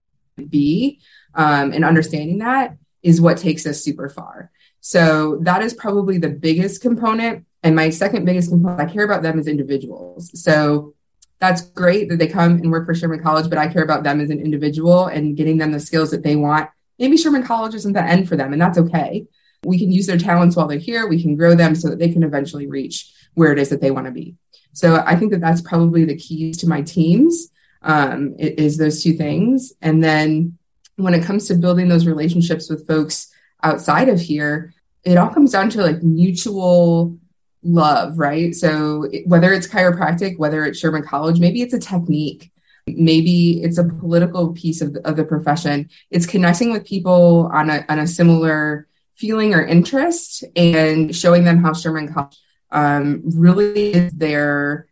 be. 0.49 0.99
Um, 1.35 1.73
and 1.73 1.83
understanding 1.83 2.39
that 2.39 2.77
is 3.01 3.19
what 3.19 3.37
takes 3.37 3.65
us 3.65 3.81
super 3.81 4.09
far. 4.09 4.51
So 4.81 5.39
that 5.41 5.63
is 5.63 5.73
probably 5.73 6.17
the 6.17 6.29
biggest 6.29 6.81
component. 6.81 7.45
And 7.63 7.75
my 7.75 7.89
second 7.89 8.25
biggest 8.25 8.49
component, 8.49 8.81
I 8.81 8.93
care 8.93 9.05
about 9.05 9.23
them 9.23 9.39
as 9.39 9.47
individuals. 9.47 10.29
So 10.39 10.93
that's 11.39 11.61
great 11.61 12.09
that 12.09 12.19
they 12.19 12.27
come 12.27 12.53
and 12.57 12.71
work 12.71 12.85
for 12.85 12.93
Sherman 12.93 13.23
College, 13.23 13.49
but 13.49 13.57
I 13.57 13.67
care 13.67 13.83
about 13.83 14.03
them 14.03 14.21
as 14.21 14.29
an 14.29 14.39
individual 14.39 15.07
and 15.07 15.35
getting 15.35 15.57
them 15.57 15.71
the 15.71 15.79
skills 15.79 16.11
that 16.11 16.23
they 16.23 16.35
want 16.35 16.69
maybe 16.99 17.17
Sherman 17.17 17.43
College 17.43 17.75
isn't 17.75 17.93
the 17.93 18.03
end 18.03 18.27
for 18.27 18.35
them, 18.35 18.53
and 18.53 18.61
that's 18.61 18.77
okay. 18.77 19.25
We 19.65 19.79
can 19.79 19.91
use 19.91 20.07
their 20.07 20.17
talents 20.17 20.55
while 20.55 20.67
they're 20.67 20.77
here. 20.77 21.07
We 21.07 21.21
can 21.21 21.35
grow 21.35 21.55
them 21.55 21.75
so 21.75 21.89
that 21.89 21.99
they 21.99 22.11
can 22.11 22.23
eventually 22.23 22.67
reach 22.67 23.11
where 23.33 23.51
it 23.51 23.59
is 23.59 23.69
that 23.69 23.81
they 23.81 23.91
want 23.91 24.05
to 24.05 24.11
be. 24.11 24.35
So 24.73 25.03
I 25.05 25.15
think 25.15 25.31
that 25.31 25.41
that's 25.41 25.61
probably 25.61 26.05
the 26.05 26.17
keys 26.17 26.57
to 26.57 26.67
my 26.67 26.81
teams 26.81 27.49
um, 27.81 28.35
is 28.37 28.77
those 28.77 29.03
two 29.03 29.13
things. 29.13 29.73
And 29.81 30.03
then 30.03 30.57
when 30.95 31.13
it 31.13 31.23
comes 31.23 31.47
to 31.47 31.55
building 31.55 31.87
those 31.87 32.05
relationships 32.05 32.69
with 32.69 32.87
folks 32.87 33.31
outside 33.61 34.09
of 34.09 34.19
here, 34.19 34.73
it 35.03 35.17
all 35.17 35.29
comes 35.29 35.51
down 35.51 35.69
to 35.71 35.81
like 35.81 36.01
mutual 36.01 37.17
love, 37.61 38.17
right? 38.17 38.53
So 38.53 39.09
whether 39.25 39.53
it's 39.53 39.67
chiropractic, 39.67 40.37
whether 40.37 40.65
it's 40.65 40.79
Sherman 40.79 41.03
College, 41.03 41.39
maybe 41.39 41.61
it's 41.61 41.73
a 41.73 41.79
technique 41.79 42.51
maybe 42.87 43.61
it's 43.63 43.77
a 43.77 43.83
political 43.83 44.53
piece 44.53 44.81
of 44.81 44.93
the, 44.93 45.07
of 45.07 45.15
the 45.15 45.23
profession 45.23 45.89
it's 46.11 46.25
connecting 46.25 46.71
with 46.71 46.85
people 46.85 47.49
on 47.53 47.69
a, 47.69 47.85
on 47.89 47.99
a 47.99 48.07
similar 48.07 48.87
feeling 49.15 49.53
or 49.53 49.65
interest 49.65 50.43
and 50.55 51.15
showing 51.15 51.43
them 51.43 51.57
how 51.57 51.73
sherman 51.73 52.11
college 52.11 52.37
um, 52.73 53.21
really 53.23 53.93
is 53.93 54.11
their 54.13 54.87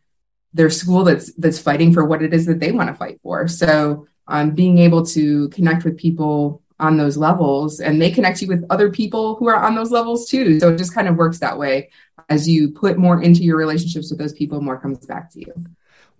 their 0.53 0.69
school 0.69 1.03
that's 1.03 1.33
that's 1.33 1.59
fighting 1.59 1.93
for 1.93 2.05
what 2.05 2.21
it 2.21 2.33
is 2.33 2.45
that 2.45 2.59
they 2.59 2.71
want 2.71 2.89
to 2.89 2.95
fight 2.95 3.19
for 3.21 3.47
so 3.47 4.07
um, 4.27 4.51
being 4.51 4.77
able 4.77 5.05
to 5.05 5.49
connect 5.49 5.83
with 5.83 5.97
people 5.97 6.61
on 6.79 6.97
those 6.97 7.17
levels 7.17 7.79
and 7.79 8.01
they 8.01 8.09
connect 8.09 8.41
you 8.41 8.47
with 8.47 8.65
other 8.69 8.89
people 8.89 9.35
who 9.35 9.47
are 9.47 9.61
on 9.61 9.75
those 9.75 9.91
levels 9.91 10.27
too 10.27 10.59
so 10.59 10.69
it 10.69 10.77
just 10.77 10.93
kind 10.93 11.07
of 11.07 11.15
works 11.15 11.39
that 11.39 11.57
way 11.57 11.89
as 12.29 12.47
you 12.47 12.69
put 12.69 12.97
more 12.97 13.21
into 13.21 13.43
your 13.43 13.57
relationships 13.57 14.09
with 14.09 14.19
those 14.19 14.33
people 14.33 14.61
more 14.61 14.79
comes 14.79 15.05
back 15.05 15.29
to 15.29 15.39
you 15.41 15.53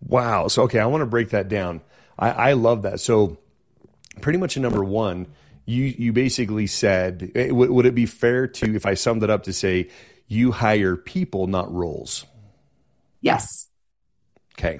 Wow. 0.01 0.47
So, 0.47 0.63
okay, 0.63 0.79
I 0.79 0.85
want 0.85 1.01
to 1.01 1.05
break 1.05 1.29
that 1.29 1.47
down. 1.47 1.81
I, 2.17 2.29
I 2.29 2.53
love 2.53 2.83
that. 2.83 2.99
So, 2.99 3.37
pretty 4.19 4.39
much 4.39 4.57
in 4.57 4.63
number 4.63 4.83
one, 4.83 5.27
you 5.65 5.83
you 5.83 6.13
basically 6.13 6.67
said, 6.67 7.31
eh, 7.35 7.51
would, 7.51 7.69
would 7.69 7.85
it 7.85 7.95
be 7.95 8.05
fair 8.05 8.47
to, 8.47 8.75
if 8.75 8.85
I 8.85 8.95
summed 8.95 9.23
it 9.23 9.29
up, 9.29 9.43
to 9.43 9.53
say 9.53 9.89
you 10.31 10.51
hire 10.51 10.95
people, 10.95 11.47
not 11.47 11.71
roles? 11.73 12.25
Yes. 13.21 13.67
Okay, 14.57 14.79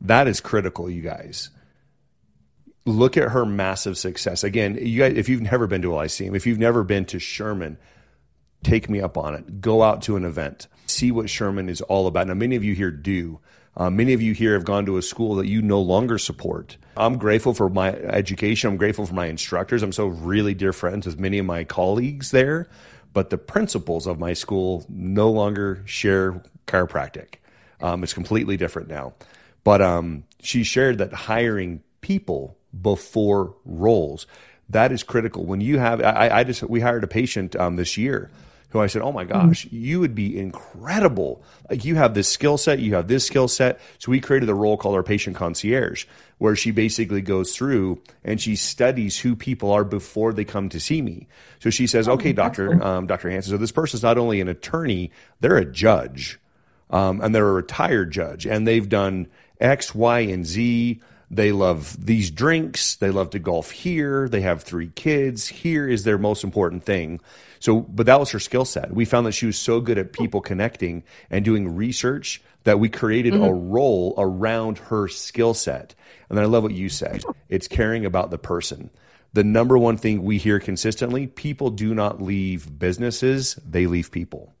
that 0.00 0.28
is 0.28 0.40
critical, 0.40 0.90
you 0.90 1.02
guys. 1.02 1.50
Look 2.84 3.16
at 3.16 3.30
her 3.30 3.44
massive 3.44 3.98
success. 3.98 4.44
Again, 4.44 4.78
you 4.80 5.00
guys, 5.00 5.16
if 5.16 5.28
you've 5.28 5.42
never 5.42 5.66
been 5.66 5.82
to 5.82 5.92
a 5.92 5.96
Lyceum, 5.96 6.34
if 6.34 6.46
you've 6.46 6.58
never 6.58 6.84
been 6.84 7.04
to 7.06 7.18
Sherman, 7.18 7.78
take 8.62 8.88
me 8.88 9.00
up 9.00 9.16
on 9.18 9.34
it. 9.34 9.60
Go 9.60 9.82
out 9.82 10.02
to 10.02 10.16
an 10.16 10.24
event, 10.24 10.68
see 10.86 11.10
what 11.10 11.30
Sherman 11.30 11.68
is 11.68 11.80
all 11.82 12.06
about. 12.06 12.28
Now, 12.28 12.34
many 12.34 12.56
of 12.56 12.64
you 12.64 12.74
here 12.74 12.90
do. 12.90 13.40
Uh, 13.76 13.90
many 13.90 14.14
of 14.14 14.22
you 14.22 14.32
here 14.32 14.54
have 14.54 14.64
gone 14.64 14.86
to 14.86 14.96
a 14.96 15.02
school 15.02 15.34
that 15.34 15.46
you 15.46 15.60
no 15.60 15.80
longer 15.80 16.16
support. 16.16 16.78
I'm 16.96 17.18
grateful 17.18 17.52
for 17.52 17.68
my 17.68 17.92
education. 17.92 18.70
I'm 18.70 18.78
grateful 18.78 19.04
for 19.04 19.14
my 19.14 19.26
instructors. 19.26 19.82
I'm 19.82 19.92
so 19.92 20.06
really 20.06 20.54
dear 20.54 20.72
friends 20.72 21.04
with 21.06 21.20
many 21.20 21.38
of 21.38 21.44
my 21.44 21.64
colleagues 21.64 22.30
there, 22.30 22.68
but 23.16 23.30
the 23.30 23.38
principals 23.38 24.06
of 24.06 24.18
my 24.18 24.34
school 24.34 24.84
no 24.90 25.30
longer 25.30 25.80
share 25.86 26.42
chiropractic. 26.66 27.36
Um, 27.80 28.02
it's 28.02 28.12
completely 28.12 28.58
different 28.58 28.88
now. 28.88 29.14
But 29.64 29.80
um, 29.80 30.24
she 30.42 30.64
shared 30.64 30.98
that 30.98 31.14
hiring 31.14 31.82
people 32.02 32.58
before 32.78 33.54
roles 33.64 34.26
that 34.68 34.92
is 34.92 35.02
critical. 35.02 35.46
When 35.46 35.62
you 35.62 35.78
have, 35.78 36.02
I, 36.02 36.28
I 36.30 36.44
just 36.44 36.62
we 36.64 36.80
hired 36.80 37.04
a 37.04 37.06
patient 37.06 37.56
um, 37.56 37.76
this 37.76 37.96
year 37.96 38.30
who 38.70 38.80
I 38.80 38.86
said, 38.88 39.02
"Oh 39.02 39.12
my 39.12 39.24
gosh, 39.24 39.66
mm-hmm. 39.66 39.76
you 39.76 40.00
would 40.00 40.14
be 40.14 40.38
incredible. 40.38 41.42
Like 41.70 41.84
you 41.84 41.94
have 41.96 42.14
this 42.14 42.28
skill 42.28 42.58
set, 42.58 42.78
you 42.78 42.94
have 42.94 43.08
this 43.08 43.26
skill 43.26 43.48
set." 43.48 43.80
So 43.98 44.10
we 44.10 44.20
created 44.20 44.48
a 44.48 44.54
role 44.54 44.76
called 44.76 44.94
our 44.94 45.02
patient 45.02 45.36
concierge, 45.36 46.06
where 46.38 46.56
she 46.56 46.70
basically 46.70 47.22
goes 47.22 47.54
through 47.54 48.02
and 48.24 48.40
she 48.40 48.56
studies 48.56 49.18
who 49.20 49.36
people 49.36 49.70
are 49.70 49.84
before 49.84 50.32
they 50.32 50.44
come 50.44 50.68
to 50.70 50.80
see 50.80 51.00
me. 51.02 51.26
So 51.60 51.70
she 51.70 51.86
says, 51.86 52.08
"Okay, 52.08 52.32
doctor, 52.32 52.82
um, 52.82 53.06
Doctor 53.06 53.30
Hanson. 53.30 53.52
So 53.52 53.58
this 53.58 53.72
person 53.72 53.98
is 53.98 54.02
not 54.02 54.18
only 54.18 54.40
an 54.40 54.48
attorney, 54.48 55.10
they're 55.40 55.56
a 55.56 55.64
judge, 55.64 56.38
um, 56.90 57.20
and 57.20 57.34
they're 57.34 57.48
a 57.48 57.52
retired 57.52 58.10
judge, 58.10 58.46
and 58.46 58.66
they've 58.66 58.88
done 58.88 59.28
X, 59.60 59.94
Y, 59.94 60.20
and 60.20 60.44
Z." 60.44 61.00
They 61.30 61.52
love 61.52 62.04
these 62.04 62.30
drinks. 62.30 62.96
They 62.96 63.10
love 63.10 63.30
to 63.30 63.38
golf 63.38 63.70
here. 63.70 64.28
They 64.28 64.42
have 64.42 64.62
three 64.62 64.88
kids. 64.88 65.48
Here 65.48 65.88
is 65.88 66.04
their 66.04 66.18
most 66.18 66.44
important 66.44 66.84
thing. 66.84 67.20
So, 67.58 67.80
but 67.80 68.06
that 68.06 68.20
was 68.20 68.30
her 68.30 68.38
skill 68.38 68.64
set. 68.64 68.92
We 68.92 69.04
found 69.04 69.26
that 69.26 69.32
she 69.32 69.46
was 69.46 69.58
so 69.58 69.80
good 69.80 69.98
at 69.98 70.12
people 70.12 70.40
connecting 70.40 71.02
and 71.30 71.44
doing 71.44 71.74
research 71.74 72.42
that 72.64 72.78
we 72.78 72.88
created 72.88 73.32
mm-hmm. 73.32 73.44
a 73.44 73.52
role 73.52 74.14
around 74.18 74.78
her 74.78 75.08
skill 75.08 75.54
set. 75.54 75.94
And 76.28 76.36
then 76.36 76.44
I 76.44 76.48
love 76.48 76.62
what 76.62 76.74
you 76.74 76.88
said. 76.88 77.22
It's 77.48 77.68
caring 77.68 78.04
about 78.04 78.30
the 78.30 78.38
person. 78.38 78.90
The 79.32 79.44
number 79.44 79.76
one 79.76 79.96
thing 79.96 80.22
we 80.22 80.38
hear 80.38 80.58
consistently, 80.58 81.26
people 81.26 81.70
do 81.70 81.94
not 81.94 82.22
leave 82.22 82.78
businesses, 82.78 83.58
they 83.68 83.86
leave 83.86 84.10
people. 84.10 84.55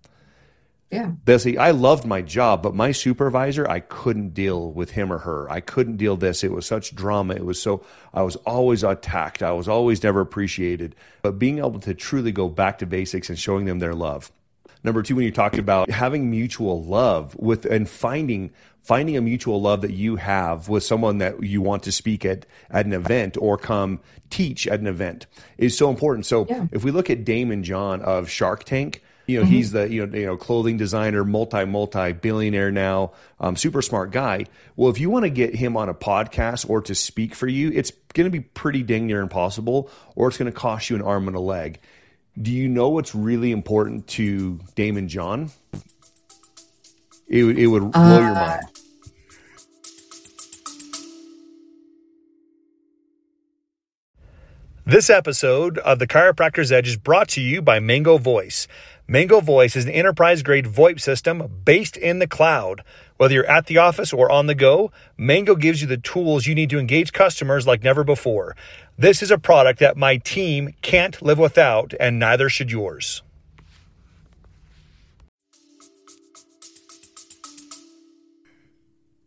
Yeah. 0.90 1.12
They'll 1.24 1.60
I 1.60 1.72
loved 1.72 2.04
my 2.04 2.22
job, 2.22 2.62
but 2.62 2.74
my 2.74 2.92
supervisor, 2.92 3.68
I 3.68 3.80
couldn't 3.80 4.34
deal 4.34 4.70
with 4.70 4.92
him 4.92 5.12
or 5.12 5.18
her. 5.18 5.50
I 5.50 5.60
couldn't 5.60 5.96
deal 5.96 6.16
this. 6.16 6.44
It 6.44 6.52
was 6.52 6.64
such 6.64 6.94
drama. 6.94 7.34
It 7.34 7.44
was 7.44 7.60
so, 7.60 7.84
I 8.14 8.22
was 8.22 8.36
always 8.36 8.84
attacked. 8.84 9.42
I 9.42 9.52
was 9.52 9.68
always 9.68 10.02
never 10.02 10.20
appreciated. 10.20 10.94
But 11.22 11.38
being 11.38 11.58
able 11.58 11.80
to 11.80 11.94
truly 11.94 12.30
go 12.30 12.48
back 12.48 12.78
to 12.78 12.86
basics 12.86 13.28
and 13.28 13.38
showing 13.38 13.64
them 13.64 13.80
their 13.80 13.94
love. 13.94 14.30
Number 14.84 15.02
two, 15.02 15.16
when 15.16 15.24
you 15.24 15.32
talked 15.32 15.58
about 15.58 15.90
having 15.90 16.30
mutual 16.30 16.84
love 16.84 17.34
with 17.36 17.64
and 17.64 17.88
finding 17.88 18.52
finding 18.84 19.16
a 19.16 19.20
mutual 19.20 19.60
love 19.60 19.80
that 19.80 19.92
you 19.92 20.14
have 20.14 20.68
with 20.68 20.84
someone 20.84 21.18
that 21.18 21.42
you 21.42 21.60
want 21.60 21.82
to 21.82 21.90
speak 21.90 22.24
at 22.24 22.46
at 22.70 22.86
an 22.86 22.92
event 22.92 23.36
or 23.40 23.58
come 23.58 23.98
teach 24.30 24.68
at 24.68 24.78
an 24.78 24.86
event 24.86 25.26
is 25.58 25.76
so 25.76 25.90
important. 25.90 26.24
So 26.24 26.46
yeah. 26.48 26.68
if 26.70 26.84
we 26.84 26.92
look 26.92 27.10
at 27.10 27.24
Daymond 27.24 27.62
John 27.62 28.00
of 28.00 28.30
Shark 28.30 28.62
Tank, 28.62 29.02
you 29.26 29.38
know, 29.38 29.44
mm-hmm. 29.44 29.52
he's 29.52 29.72
the 29.72 29.90
you 29.90 30.06
know, 30.06 30.16
you 30.16 30.26
know 30.26 30.36
clothing 30.36 30.76
designer, 30.76 31.24
multi 31.24 31.64
multi 31.64 32.12
billionaire 32.12 32.70
now, 32.70 33.12
um, 33.40 33.56
super 33.56 33.82
smart 33.82 34.10
guy. 34.12 34.46
Well, 34.76 34.90
if 34.90 35.00
you 35.00 35.10
want 35.10 35.24
to 35.24 35.30
get 35.30 35.54
him 35.54 35.76
on 35.76 35.88
a 35.88 35.94
podcast 35.94 36.68
or 36.68 36.80
to 36.82 36.94
speak 36.94 37.34
for 37.34 37.48
you, 37.48 37.70
it's 37.74 37.92
going 38.14 38.26
to 38.26 38.30
be 38.30 38.40
pretty 38.40 38.82
dang 38.82 39.06
near 39.06 39.20
impossible, 39.20 39.90
or 40.14 40.28
it's 40.28 40.38
going 40.38 40.50
to 40.50 40.56
cost 40.56 40.90
you 40.90 40.96
an 40.96 41.02
arm 41.02 41.26
and 41.26 41.36
a 41.36 41.40
leg. 41.40 41.80
Do 42.40 42.52
you 42.52 42.68
know 42.68 42.90
what's 42.90 43.14
really 43.14 43.50
important 43.50 44.06
to 44.08 44.60
Daymond 44.76 45.08
John? 45.08 45.50
It 47.28 47.42
would 47.44 47.58
it 47.58 47.66
would 47.66 47.90
blow 47.92 48.16
uh, 48.16 48.20
your 48.20 48.34
mind. 48.34 48.62
This 54.88 55.10
episode 55.10 55.78
of 55.78 55.98
the 55.98 56.06
Chiropractor's 56.06 56.70
Edge 56.70 56.86
is 56.86 56.96
brought 56.96 57.26
to 57.30 57.40
you 57.40 57.60
by 57.60 57.80
Mango 57.80 58.18
Voice. 58.18 58.68
Mango 59.08 59.40
Voice 59.40 59.76
is 59.76 59.84
an 59.84 59.92
enterprise 59.92 60.42
grade 60.42 60.66
VoIP 60.66 61.00
system 61.00 61.60
based 61.64 61.96
in 61.96 62.18
the 62.18 62.26
cloud. 62.26 62.82
Whether 63.18 63.34
you're 63.34 63.46
at 63.46 63.66
the 63.66 63.78
office 63.78 64.12
or 64.12 64.30
on 64.32 64.48
the 64.48 64.54
go, 64.54 64.90
Mango 65.16 65.54
gives 65.54 65.80
you 65.80 65.86
the 65.86 65.96
tools 65.96 66.46
you 66.46 66.56
need 66.56 66.70
to 66.70 66.78
engage 66.80 67.12
customers 67.12 67.68
like 67.68 67.84
never 67.84 68.02
before. 68.02 68.56
This 68.98 69.22
is 69.22 69.30
a 69.30 69.38
product 69.38 69.78
that 69.78 69.96
my 69.96 70.16
team 70.16 70.74
can't 70.82 71.22
live 71.22 71.38
without, 71.38 71.94
and 72.00 72.18
neither 72.18 72.48
should 72.48 72.72
yours. 72.72 73.22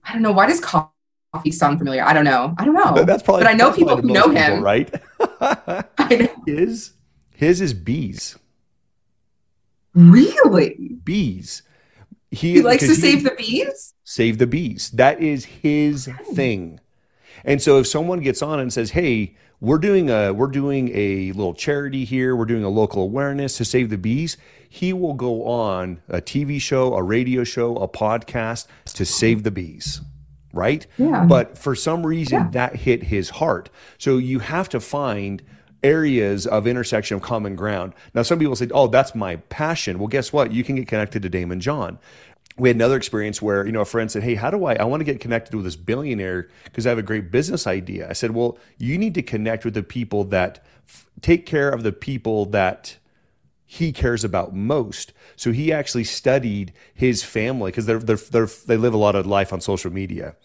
I 0.03 0.11
don't 0.11 0.23
know. 0.23 0.33
Why 0.33 0.47
does 0.47 0.59
coffee 0.59 1.51
sound 1.51 1.77
familiar? 1.77 2.03
I 2.03 2.11
don't 2.11 2.25
know. 2.25 2.53
I 2.57 2.65
don't 2.65 2.73
know. 2.73 3.05
That's 3.05 3.23
probably. 3.23 3.43
But 3.43 3.51
I 3.51 3.53
know 3.53 3.71
people 3.71 3.95
who 3.95 4.11
know 4.11 4.23
people, 4.23 4.35
him, 4.35 4.61
right? 4.61 4.93
His 6.45 6.93
his 7.31 7.61
is 7.61 7.73
bees. 7.73 8.37
Really? 9.93 10.97
Bees. 11.03 11.63
He, 12.31 12.53
he 12.53 12.61
likes 12.61 12.85
to 12.85 12.95
save 12.95 13.23
the 13.23 13.31
bees? 13.31 13.93
Save 14.03 14.37
the 14.37 14.47
bees. 14.47 14.91
That 14.91 15.19
is 15.19 15.45
his 15.45 16.09
thing. 16.33 16.79
And 17.43 17.61
so 17.61 17.79
if 17.79 17.87
someone 17.87 18.19
gets 18.19 18.41
on 18.41 18.59
and 18.59 18.71
says, 18.71 18.91
"Hey, 18.91 19.35
we're 19.59 19.77
doing 19.77 20.09
a 20.09 20.31
we're 20.31 20.47
doing 20.47 20.91
a 20.93 21.31
little 21.31 21.53
charity 21.53 22.05
here, 22.05 22.35
we're 22.35 22.45
doing 22.45 22.63
a 22.63 22.69
local 22.69 23.01
awareness 23.01 23.57
to 23.57 23.65
save 23.65 23.89
the 23.89 23.97
bees," 23.97 24.37
he 24.67 24.93
will 24.93 25.13
go 25.13 25.45
on 25.45 26.01
a 26.07 26.21
TV 26.21 26.59
show, 26.59 26.93
a 26.93 27.01
radio 27.01 27.43
show, 27.43 27.75
a 27.77 27.87
podcast 27.87 28.67
to 28.85 29.05
save 29.05 29.43
the 29.43 29.51
bees. 29.51 30.01
Right? 30.51 30.85
Yeah. 30.97 31.25
But 31.25 31.57
for 31.57 31.75
some 31.75 32.05
reason 32.05 32.39
yeah. 32.39 32.49
that 32.51 32.75
hit 32.77 33.03
his 33.03 33.29
heart. 33.29 33.69
So 33.97 34.17
you 34.17 34.39
have 34.39 34.67
to 34.69 34.79
find 34.79 35.43
areas 35.83 36.45
of 36.45 36.67
intersection 36.67 37.15
of 37.15 37.21
common 37.21 37.55
ground. 37.55 37.93
Now, 38.13 38.23
some 38.23 38.39
people 38.39 38.55
say, 38.55 38.69
oh, 38.71 38.87
that's 38.87 39.15
my 39.15 39.37
passion. 39.37 39.99
Well, 39.99 40.07
guess 40.07 40.33
what? 40.33 40.51
You 40.51 40.63
can 40.63 40.75
get 40.75 40.87
connected 40.87 41.21
to 41.23 41.29
Daymond 41.29 41.59
John. 41.59 41.99
We 42.57 42.69
had 42.69 42.75
another 42.75 42.97
experience 42.97 43.41
where, 43.41 43.65
you 43.65 43.71
know, 43.71 43.81
a 43.81 43.85
friend 43.85 44.11
said, 44.11 44.23
Hey, 44.23 44.35
how 44.35 44.51
do 44.51 44.65
I, 44.65 44.73
I 44.73 44.83
want 44.83 44.99
to 44.99 45.05
get 45.05 45.21
connected 45.21 45.55
with 45.55 45.63
this 45.63 45.77
billionaire 45.77 46.49
because 46.65 46.85
I 46.85 46.89
have 46.89 46.97
a 46.97 47.03
great 47.03 47.31
business 47.31 47.65
idea. 47.65 48.09
I 48.09 48.13
said, 48.13 48.31
Well, 48.31 48.57
you 48.77 48.97
need 48.97 49.13
to 49.15 49.21
connect 49.21 49.63
with 49.63 49.75
the 49.75 49.83
people 49.83 50.25
that 50.25 50.61
f- 50.85 51.07
take 51.21 51.45
care 51.45 51.69
of 51.69 51.83
the 51.83 51.93
people 51.93 52.45
that 52.47 52.97
he 53.65 53.93
cares 53.93 54.25
about 54.25 54.53
most. 54.53 55.13
So 55.37 55.53
he 55.53 55.71
actually 55.71 56.03
studied 56.03 56.73
his 56.93 57.23
family 57.23 57.71
because 57.71 57.85
they're, 57.85 57.99
they're, 57.99 58.17
they're, 58.17 58.49
they 58.67 58.75
live 58.75 58.93
a 58.93 58.97
lot 58.97 59.15
of 59.15 59.25
life 59.25 59.53
on 59.53 59.61
social 59.61 59.93
media 59.93 60.35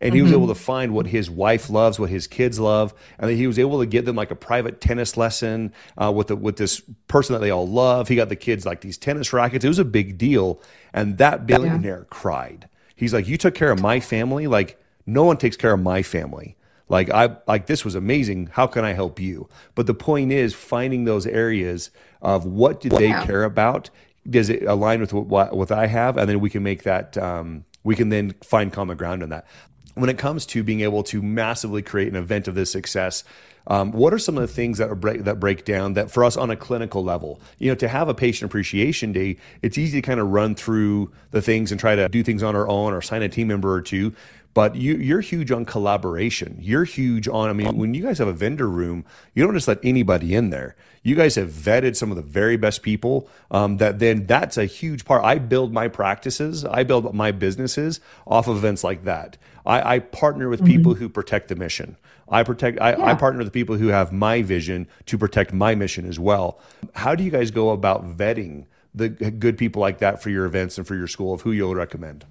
and 0.00 0.14
he 0.14 0.20
mm-hmm. 0.20 0.26
was 0.26 0.32
able 0.32 0.48
to 0.48 0.54
find 0.54 0.92
what 0.92 1.06
his 1.06 1.28
wife 1.28 1.70
loves, 1.70 1.98
what 1.98 2.10
his 2.10 2.26
kids 2.26 2.60
love, 2.60 2.94
and 3.18 3.30
he 3.30 3.46
was 3.46 3.58
able 3.58 3.80
to 3.80 3.86
get 3.86 4.04
them 4.04 4.16
like 4.16 4.30
a 4.30 4.36
private 4.36 4.80
tennis 4.80 5.16
lesson 5.16 5.72
uh, 5.96 6.12
with 6.12 6.28
the, 6.28 6.36
with 6.36 6.56
this 6.56 6.80
person 7.08 7.34
that 7.34 7.40
they 7.40 7.50
all 7.50 7.66
love. 7.66 8.08
He 8.08 8.16
got 8.16 8.28
the 8.28 8.36
kids 8.36 8.64
like 8.64 8.80
these 8.80 8.98
tennis 8.98 9.32
rackets. 9.32 9.64
It 9.64 9.68
was 9.68 9.78
a 9.78 9.84
big 9.84 10.18
deal, 10.18 10.60
and 10.92 11.18
that 11.18 11.46
billionaire 11.46 12.00
yeah. 12.00 12.10
cried. 12.10 12.68
He's 12.94 13.12
like, 13.12 13.26
"You 13.28 13.36
took 13.36 13.54
care 13.54 13.70
of 13.70 13.80
my 13.80 14.00
family. 14.00 14.46
Like 14.46 14.80
no 15.06 15.24
one 15.24 15.36
takes 15.36 15.56
care 15.56 15.72
of 15.72 15.80
my 15.80 16.02
family." 16.02 16.56
Like 16.88 17.10
I 17.10 17.36
like 17.46 17.66
this 17.66 17.84
was 17.84 17.94
amazing. 17.94 18.50
How 18.52 18.66
can 18.66 18.84
I 18.84 18.92
help 18.92 19.20
you? 19.20 19.48
But 19.74 19.86
the 19.86 19.94
point 19.94 20.32
is 20.32 20.54
finding 20.54 21.04
those 21.04 21.26
areas 21.26 21.90
of 22.22 22.44
what 22.46 22.80
do 22.80 22.88
they 22.88 23.08
yeah. 23.08 23.26
care 23.26 23.44
about. 23.44 23.90
Does 24.28 24.50
it 24.50 24.62
align 24.64 25.00
with 25.00 25.12
what, 25.12 25.56
what 25.56 25.70
I 25.70 25.86
have, 25.86 26.16
and 26.16 26.28
then 26.28 26.40
we 26.40 26.50
can 26.50 26.62
make 26.62 26.82
that. 26.84 27.16
Um, 27.16 27.64
we 27.84 27.94
can 27.94 28.08
then 28.08 28.34
find 28.42 28.72
common 28.72 28.96
ground 28.96 29.22
on 29.22 29.30
that 29.30 29.46
when 30.00 30.10
it 30.10 30.18
comes 30.18 30.46
to 30.46 30.62
being 30.62 30.80
able 30.80 31.02
to 31.04 31.22
massively 31.22 31.82
create 31.82 32.08
an 32.08 32.16
event 32.16 32.48
of 32.48 32.54
this 32.54 32.70
success, 32.70 33.24
um, 33.68 33.92
what 33.92 34.14
are 34.14 34.18
some 34.18 34.38
of 34.38 34.40
the 34.40 34.48
things 34.48 34.78
that 34.78 34.88
break, 34.98 35.24
that 35.24 35.38
break 35.38 35.64
down 35.64 35.92
that 35.92 36.10
for 36.10 36.24
us 36.24 36.36
on 36.36 36.50
a 36.50 36.56
clinical 36.56 37.04
level? 37.04 37.40
You 37.58 37.70
know, 37.70 37.74
to 37.76 37.88
have 37.88 38.08
a 38.08 38.14
patient 38.14 38.50
appreciation 38.50 39.12
day, 39.12 39.36
it's 39.60 39.76
easy 39.76 40.00
to 40.00 40.06
kind 40.06 40.20
of 40.20 40.28
run 40.28 40.54
through 40.54 41.12
the 41.32 41.42
things 41.42 41.70
and 41.70 41.78
try 41.78 41.94
to 41.94 42.08
do 42.08 42.22
things 42.22 42.42
on 42.42 42.56
our 42.56 42.66
own 42.66 42.94
or 42.94 43.02
sign 43.02 43.22
a 43.22 43.28
team 43.28 43.48
member 43.48 43.72
or 43.72 43.82
two. 43.82 44.14
But 44.58 44.74
you, 44.74 44.96
you're 44.96 45.20
huge 45.20 45.52
on 45.52 45.64
collaboration. 45.64 46.58
You're 46.60 46.82
huge 46.82 47.28
on, 47.28 47.48
I 47.48 47.52
mean, 47.52 47.76
when 47.76 47.94
you 47.94 48.02
guys 48.02 48.18
have 48.18 48.26
a 48.26 48.32
vendor 48.32 48.68
room, 48.68 49.04
you 49.32 49.44
don't 49.44 49.54
just 49.54 49.68
let 49.68 49.78
anybody 49.84 50.34
in 50.34 50.50
there. 50.50 50.74
You 51.04 51.14
guys 51.14 51.36
have 51.36 51.48
vetted 51.48 51.94
some 51.94 52.10
of 52.10 52.16
the 52.16 52.24
very 52.24 52.56
best 52.56 52.82
people. 52.82 53.30
Um, 53.52 53.76
that 53.76 54.00
then 54.00 54.26
that's 54.26 54.56
a 54.56 54.64
huge 54.64 55.04
part. 55.04 55.22
I 55.24 55.38
build 55.38 55.72
my 55.72 55.86
practices, 55.86 56.64
I 56.64 56.82
build 56.82 57.14
my 57.14 57.30
businesses 57.30 58.00
off 58.26 58.48
of 58.48 58.56
events 58.56 58.82
like 58.82 59.04
that. 59.04 59.36
I, 59.64 59.94
I 59.94 59.98
partner 60.00 60.48
with 60.48 60.58
mm-hmm. 60.58 60.72
people 60.76 60.94
who 60.94 61.08
protect 61.08 61.46
the 61.46 61.54
mission. 61.54 61.96
I 62.28 62.42
protect. 62.42 62.80
I, 62.80 62.96
yeah. 62.96 63.04
I 63.04 63.14
partner 63.14 63.44
with 63.44 63.52
people 63.52 63.76
who 63.76 63.86
have 63.88 64.10
my 64.10 64.42
vision 64.42 64.88
to 65.06 65.16
protect 65.16 65.52
my 65.52 65.76
mission 65.76 66.04
as 66.04 66.18
well. 66.18 66.58
How 66.96 67.14
do 67.14 67.22
you 67.22 67.30
guys 67.30 67.52
go 67.52 67.70
about 67.70 68.16
vetting 68.16 68.66
the 68.92 69.08
good 69.08 69.56
people 69.56 69.80
like 69.80 69.98
that 69.98 70.20
for 70.20 70.30
your 70.30 70.46
events 70.46 70.78
and 70.78 70.84
for 70.84 70.96
your 70.96 71.06
school? 71.06 71.32
Of 71.32 71.42
who 71.42 71.52
you'll 71.52 71.76
recommend? 71.76 72.26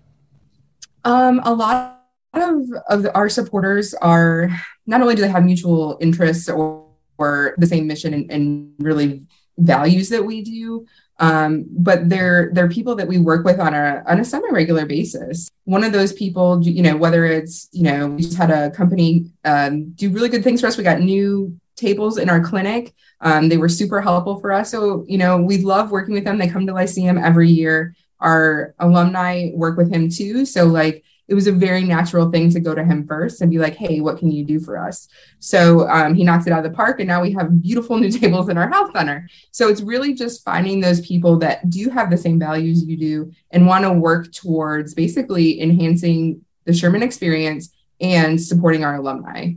Um, 1.06 1.40
a 1.46 1.54
lot 1.54 1.97
of, 2.34 2.62
of 2.90 3.08
our 3.16 3.30
supporters 3.30 3.94
are 3.96 4.50
not 4.86 5.02
only 5.02 5.16
do 5.16 5.22
they 5.22 5.28
have 5.30 5.44
mutual 5.44 5.98
interests 6.02 6.50
or, 6.50 6.86
or 7.18 7.56
the 7.58 7.68
same 7.68 7.88
mission 7.88 8.14
and, 8.14 8.32
and 8.32 8.74
really 8.80 9.24
values 9.58 10.10
that 10.10 10.24
we 10.24 10.42
do, 10.42 10.86
um, 11.20 11.66
but 11.70 12.10
they're 12.10 12.52
they're 12.54 12.70
people 12.70 12.96
that 12.96 13.08
we 13.08 13.18
work 13.18 13.44
with 13.44 13.60
on 13.60 13.74
a 13.74 14.04
on 14.08 14.20
a 14.20 14.26
semi 14.26 14.50
regular 14.52 14.86
basis. 14.86 15.50
One 15.66 15.84
of 15.84 15.92
those 15.92 16.14
people, 16.14 16.62
you 16.62 16.84
know, 16.84 16.96
whether 16.96 17.26
it's 17.26 17.70
you 17.72 17.84
know 17.84 18.08
we 18.08 18.22
just 18.22 18.38
had 18.38 18.52
a 18.52 18.70
company 18.72 19.32
um, 19.44 19.92
do 19.92 20.12
really 20.12 20.30
good 20.30 20.44
things 20.44 20.62
for 20.62 20.68
us. 20.68 20.78
We 20.78 20.84
got 20.84 21.00
new 21.00 21.60
tables 21.76 22.18
in 22.18 22.30
our 22.30 22.42
clinic. 22.42 22.94
Um, 23.22 23.50
they 23.50 23.58
were 23.58 23.70
super 23.70 24.02
helpful 24.02 24.40
for 24.40 24.52
us. 24.52 24.70
So 24.70 25.06
you 25.08 25.18
know 25.18 25.42
we 25.42 25.58
love 25.60 25.90
working 25.90 26.14
with 26.14 26.24
them. 26.24 26.38
They 26.38 26.48
come 26.48 26.68
to 26.68 26.74
Lyceum 26.74 27.18
every 27.18 27.50
year. 27.50 27.96
Our 28.20 28.76
alumni 28.80 29.52
work 29.54 29.78
with 29.78 29.92
him 29.92 30.10
too. 30.10 30.46
So 30.46 30.66
like 30.66 31.04
it 31.28 31.34
was 31.34 31.48
a 31.48 31.52
very 31.52 31.84
natural 31.84 32.32
thing 32.32 32.50
to 32.52 32.60
go 32.60 32.74
to 32.74 32.84
him 32.84 33.06
first 33.06 33.42
and 33.42 33.52
be 33.52 33.60
like, 33.60 33.76
hey, 33.76 34.00
what 34.00 34.18
can 34.18 34.32
you 34.32 34.46
do 34.46 34.60
for 34.60 34.78
us? 34.78 35.10
So 35.40 35.88
um, 35.90 36.16
he 36.16 36.24
knocks 36.24 36.48
it 36.48 36.54
out 36.54 36.66
of 36.66 36.72
the 36.72 36.76
park, 36.76 37.00
and 37.00 37.08
now 37.08 37.22
we 37.22 37.32
have 37.34 37.62
beautiful 37.62 37.98
new 37.98 38.10
tables 38.20 38.50
in 38.50 38.58
our 38.58 38.70
health 38.70 38.92
center. 38.94 39.28
So 39.52 39.68
it's 39.68 39.82
really 39.82 40.14
just 40.14 40.44
finding 40.44 40.80
those 40.80 41.02
people 41.02 41.38
that 41.40 41.70
do 41.70 41.90
have 41.90 42.10
the 42.10 42.18
same 42.18 42.40
values 42.40 42.84
you 42.84 42.98
do 42.98 43.32
and 43.52 43.68
want 43.68 43.84
to 43.84 43.92
work 43.92 44.32
towards 44.32 44.94
basically 44.94 45.62
enhancing 45.62 46.46
the 46.66 46.74
Sherman 46.74 47.04
experience 47.04 47.74
and 48.00 48.42
supporting 48.42 48.84
our 48.84 48.96
alumni. 48.96 49.54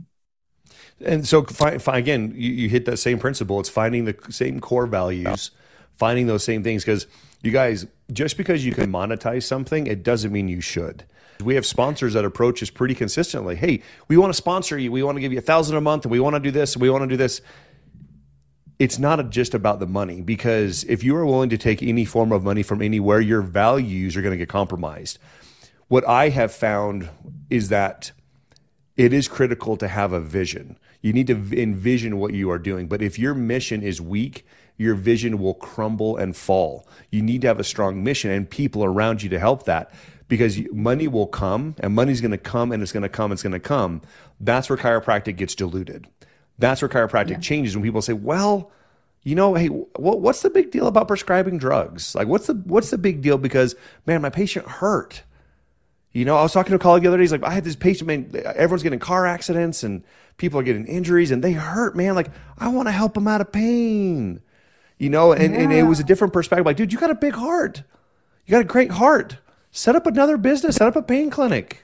And 1.03 1.27
so, 1.27 1.45
again, 1.87 2.33
you, 2.35 2.51
you 2.51 2.69
hit 2.69 2.85
that 2.85 2.97
same 2.97 3.17
principle. 3.17 3.59
It's 3.59 3.69
finding 3.69 4.05
the 4.05 4.15
same 4.29 4.59
core 4.59 4.85
values, 4.85 5.51
finding 5.97 6.27
those 6.27 6.43
same 6.43 6.63
things. 6.63 6.83
Because 6.83 7.07
you 7.41 7.51
guys, 7.51 7.87
just 8.11 8.37
because 8.37 8.65
you 8.65 8.73
can 8.73 8.91
monetize 8.91 9.43
something, 9.43 9.87
it 9.87 10.03
doesn't 10.03 10.31
mean 10.31 10.47
you 10.47 10.61
should. 10.61 11.05
We 11.41 11.55
have 11.55 11.65
sponsors 11.65 12.13
that 12.13 12.25
approach 12.25 12.61
us 12.63 12.69
pretty 12.69 12.95
consistently. 12.95 13.55
Hey, 13.55 13.81
we 14.07 14.17
want 14.17 14.31
to 14.31 14.37
sponsor 14.37 14.77
you. 14.77 14.91
We 14.91 15.03
want 15.03 15.17
to 15.17 15.21
give 15.21 15.31
you 15.31 15.39
a 15.39 15.41
thousand 15.41 15.77
a 15.77 15.81
month, 15.81 16.05
and 16.05 16.11
we 16.11 16.19
want 16.19 16.35
to 16.35 16.39
do 16.39 16.51
this, 16.51 16.73
and 16.73 16.81
we 16.81 16.89
want 16.89 17.03
to 17.03 17.07
do 17.07 17.17
this. 17.17 17.41
It's 18.79 18.97
not 18.97 19.29
just 19.29 19.53
about 19.53 19.79
the 19.79 19.85
money 19.85 20.21
because 20.21 20.83
if 20.85 21.03
you 21.03 21.15
are 21.15 21.25
willing 21.25 21.49
to 21.49 21.57
take 21.57 21.83
any 21.83 22.03
form 22.03 22.31
of 22.31 22.43
money 22.43 22.63
from 22.63 22.81
anywhere, 22.81 23.21
your 23.21 23.41
values 23.41 24.17
are 24.17 24.23
going 24.23 24.31
to 24.31 24.37
get 24.37 24.49
compromised. 24.49 25.19
What 25.87 26.07
I 26.07 26.29
have 26.29 26.51
found 26.51 27.09
is 27.49 27.69
that 27.69 28.11
it 28.97 29.13
is 29.13 29.27
critical 29.27 29.77
to 29.77 29.87
have 29.87 30.13
a 30.13 30.19
vision. 30.19 30.79
You 31.01 31.13
need 31.13 31.27
to 31.27 31.33
envision 31.33 32.17
what 32.17 32.33
you 32.33 32.49
are 32.49 32.59
doing. 32.59 32.87
But 32.87 33.01
if 33.01 33.19
your 33.19 33.33
mission 33.33 33.83
is 33.83 34.01
weak, 34.01 34.45
your 34.77 34.95
vision 34.95 35.37
will 35.37 35.53
crumble 35.53 36.17
and 36.17 36.35
fall. 36.35 36.87
You 37.11 37.21
need 37.21 37.41
to 37.41 37.47
have 37.47 37.59
a 37.59 37.63
strong 37.63 38.03
mission 38.03 38.31
and 38.31 38.49
people 38.49 38.83
around 38.83 39.21
you 39.21 39.29
to 39.29 39.39
help 39.39 39.65
that 39.65 39.93
because 40.31 40.57
money 40.71 41.09
will 41.09 41.27
come 41.27 41.75
and 41.81 41.93
money's 41.93 42.21
going 42.21 42.31
to 42.31 42.37
come 42.37 42.71
and 42.71 42.81
it's 42.81 42.93
going 42.93 43.03
to 43.03 43.09
come, 43.09 43.33
it's 43.33 43.43
going 43.43 43.51
to 43.51 43.59
come. 43.59 44.01
That's 44.39 44.69
where 44.69 44.77
chiropractic 44.77 45.35
gets 45.35 45.55
diluted. 45.55 46.07
That's 46.57 46.81
where 46.81 46.87
chiropractic 46.87 47.31
yeah. 47.31 47.39
changes 47.39 47.75
when 47.75 47.83
people 47.83 48.01
say, 48.01 48.13
well, 48.13 48.71
you 49.23 49.35
know, 49.35 49.55
hey, 49.55 49.67
what, 49.67 50.21
what's 50.21 50.41
the 50.41 50.49
big 50.49 50.71
deal 50.71 50.87
about 50.87 51.09
prescribing 51.09 51.57
drugs? 51.57 52.15
Like, 52.15 52.29
what's 52.29 52.47
the 52.47 52.53
what's 52.53 52.91
the 52.91 52.97
big 52.97 53.21
deal? 53.21 53.37
Because 53.37 53.75
man, 54.05 54.21
my 54.21 54.29
patient 54.29 54.65
hurt. 54.65 55.23
You 56.13 56.23
know, 56.23 56.37
I 56.37 56.43
was 56.43 56.53
talking 56.53 56.69
to 56.69 56.77
a 56.77 56.79
colleague 56.79 57.03
the 57.03 57.09
other 57.09 57.17
day. 57.17 57.23
He's 57.23 57.33
like, 57.33 57.43
I 57.43 57.51
had 57.51 57.65
this 57.65 57.75
patient, 57.75 58.07
man. 58.07 58.31
Everyone's 58.55 58.83
getting 58.83 58.99
car 58.99 59.27
accidents 59.27 59.83
and 59.83 60.01
people 60.37 60.61
are 60.61 60.63
getting 60.63 60.85
injuries 60.85 61.31
and 61.31 61.43
they 61.43 61.51
hurt, 61.51 61.93
man. 61.93 62.15
Like, 62.15 62.31
I 62.57 62.69
want 62.69 62.87
to 62.87 62.93
help 62.93 63.15
them 63.15 63.27
out 63.27 63.41
of 63.41 63.51
pain. 63.51 64.39
You 64.97 65.09
know, 65.09 65.33
and, 65.33 65.53
yeah. 65.53 65.59
and 65.59 65.73
it 65.73 65.83
was 65.83 65.99
a 65.99 66.05
different 66.05 66.31
perspective. 66.31 66.65
Like, 66.65 66.77
dude, 66.77 66.93
you 66.93 66.99
got 66.99 67.11
a 67.11 67.15
big 67.15 67.33
heart. 67.33 67.83
You 68.45 68.51
got 68.53 68.61
a 68.61 68.63
great 68.63 68.91
heart 68.91 69.37
set 69.71 69.95
up 69.95 70.05
another 70.05 70.37
business, 70.37 70.75
set 70.75 70.87
up 70.87 70.95
a 70.95 71.01
pain 71.01 71.29
clinic. 71.29 71.83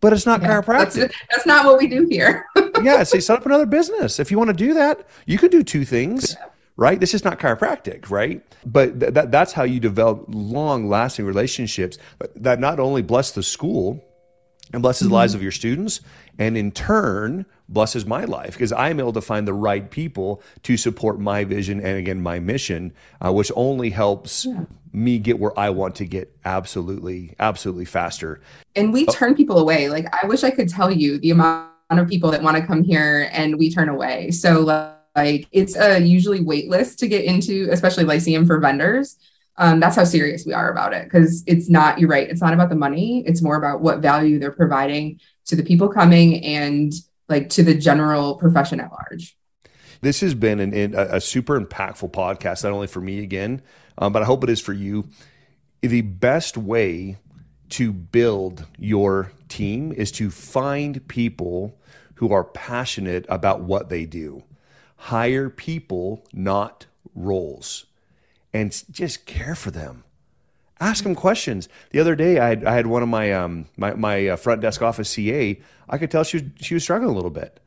But 0.00 0.12
it's 0.12 0.26
not 0.26 0.42
yeah, 0.42 0.48
chiropractic. 0.48 0.94
That's, 0.94 1.14
that's, 1.30 1.46
not 1.46 1.64
what 1.64 1.78
we 1.78 1.88
do 1.88 2.06
here. 2.08 2.46
yeah, 2.82 3.02
say 3.02 3.18
set 3.18 3.38
up 3.38 3.46
another 3.46 3.66
business. 3.66 4.20
If 4.20 4.30
you 4.30 4.38
want 4.38 4.48
to 4.48 4.54
do 4.54 4.74
that, 4.74 5.06
you 5.26 5.38
could 5.38 5.50
do 5.50 5.62
two 5.62 5.84
things. 5.84 6.36
Yeah. 6.38 6.46
Right? 6.76 7.00
This 7.00 7.12
is 7.12 7.24
not 7.24 7.40
chiropractic, 7.40 8.08
right? 8.08 8.40
But 8.64 9.00
th- 9.00 9.14
that, 9.14 9.32
that's 9.32 9.52
how 9.52 9.64
you 9.64 9.80
develop 9.80 10.26
long 10.28 10.88
lasting 10.88 11.26
relationships 11.26 11.98
that 12.36 12.60
not 12.60 12.78
only 12.78 13.02
bless 13.02 13.32
the 13.32 13.42
school 13.42 14.04
and 14.72 14.80
blesses 14.80 15.06
mm-hmm. 15.06 15.10
the 15.10 15.16
lives 15.16 15.34
of 15.34 15.42
your 15.42 15.50
students, 15.50 16.00
and 16.38 16.56
in 16.56 16.70
turn 16.70 17.44
blesses 17.68 18.06
my 18.06 18.24
life 18.24 18.52
because 18.52 18.72
I'm 18.72 18.98
able 18.98 19.12
to 19.12 19.20
find 19.20 19.46
the 19.46 19.52
right 19.52 19.90
people 19.90 20.42
to 20.62 20.76
support 20.76 21.20
my 21.20 21.44
vision 21.44 21.80
and 21.80 21.98
again 21.98 22.20
my 22.20 22.38
mission, 22.38 22.92
uh, 23.24 23.32
which 23.32 23.52
only 23.54 23.90
helps 23.90 24.46
yeah. 24.46 24.64
me 24.92 25.18
get 25.18 25.38
where 25.38 25.58
I 25.58 25.70
want 25.70 25.96
to 25.96 26.06
get 26.06 26.34
absolutely, 26.44 27.34
absolutely 27.38 27.84
faster. 27.84 28.40
And 28.74 28.92
we 28.92 29.06
oh. 29.06 29.12
turn 29.12 29.34
people 29.34 29.58
away. 29.58 29.88
Like 29.88 30.06
I 30.22 30.26
wish 30.26 30.44
I 30.44 30.50
could 30.50 30.68
tell 30.68 30.90
you 30.90 31.18
the 31.18 31.30
amount 31.30 31.68
of 31.90 32.08
people 32.08 32.30
that 32.30 32.42
want 32.42 32.56
to 32.56 32.66
come 32.66 32.84
here 32.84 33.28
and 33.32 33.58
we 33.58 33.70
turn 33.70 33.88
away. 33.88 34.30
So 34.30 34.60
like 35.14 35.48
it's 35.52 35.76
a 35.76 35.98
usually 35.98 36.40
wait 36.40 36.68
list 36.68 36.98
to 37.00 37.08
get 37.08 37.24
into, 37.24 37.68
especially 37.70 38.04
Lyceum 38.04 38.46
for 38.46 38.58
vendors. 38.60 39.16
Um, 39.60 39.80
that's 39.80 39.96
how 39.96 40.04
serious 40.04 40.46
we 40.46 40.52
are 40.52 40.70
about 40.70 40.94
it 40.94 41.04
because 41.04 41.42
it's 41.46 41.68
not 41.68 41.98
you're 41.98 42.08
right 42.08 42.30
it's 42.30 42.40
not 42.40 42.54
about 42.54 42.68
the 42.68 42.76
money 42.76 43.24
it's 43.26 43.42
more 43.42 43.56
about 43.56 43.80
what 43.80 43.98
value 43.98 44.38
they're 44.38 44.52
providing 44.52 45.18
to 45.46 45.56
the 45.56 45.64
people 45.64 45.88
coming 45.88 46.44
and 46.44 46.92
like 47.28 47.48
to 47.50 47.62
the 47.62 47.74
general 47.74 48.36
profession 48.36 48.80
at 48.80 48.90
large. 48.90 49.36
This 50.00 50.20
has 50.20 50.34
been 50.34 50.60
an, 50.60 50.94
a 50.94 51.20
super 51.20 51.60
impactful 51.60 52.12
podcast, 52.12 52.62
not 52.62 52.72
only 52.72 52.86
for 52.86 53.00
me 53.00 53.20
again, 53.20 53.62
um, 53.96 54.12
but 54.12 54.22
I 54.22 54.26
hope 54.26 54.44
it 54.44 54.50
is 54.50 54.60
for 54.60 54.72
you. 54.72 55.08
The 55.80 56.02
best 56.02 56.56
way 56.56 57.16
to 57.70 57.92
build 57.92 58.66
your 58.78 59.32
team 59.48 59.92
is 59.92 60.12
to 60.12 60.30
find 60.30 61.06
people 61.08 61.78
who 62.14 62.32
are 62.32 62.44
passionate 62.44 63.26
about 63.28 63.62
what 63.62 63.88
they 63.88 64.04
do. 64.04 64.44
Hire 64.96 65.50
people, 65.50 66.24
not 66.32 66.86
roles, 67.14 67.86
and 68.52 68.82
just 68.90 69.26
care 69.26 69.54
for 69.54 69.70
them. 69.70 70.04
Ask 70.80 71.02
them 71.02 71.14
questions. 71.14 71.68
The 71.90 71.98
other 71.98 72.14
day, 72.14 72.38
I 72.38 72.48
had, 72.50 72.64
I 72.64 72.74
had 72.74 72.86
one 72.86 73.02
of 73.02 73.08
my 73.08 73.32
um, 73.32 73.66
my, 73.76 73.94
my 73.94 74.28
uh, 74.28 74.36
front 74.36 74.60
desk 74.60 74.80
office 74.80 75.10
CA. 75.10 75.60
I 75.88 75.98
could 75.98 76.10
tell 76.10 76.22
she 76.22 76.38
was, 76.38 76.46
she 76.60 76.74
was 76.74 76.84
struggling 76.84 77.10
a 77.10 77.14
little 77.14 77.30
bit, 77.30 77.58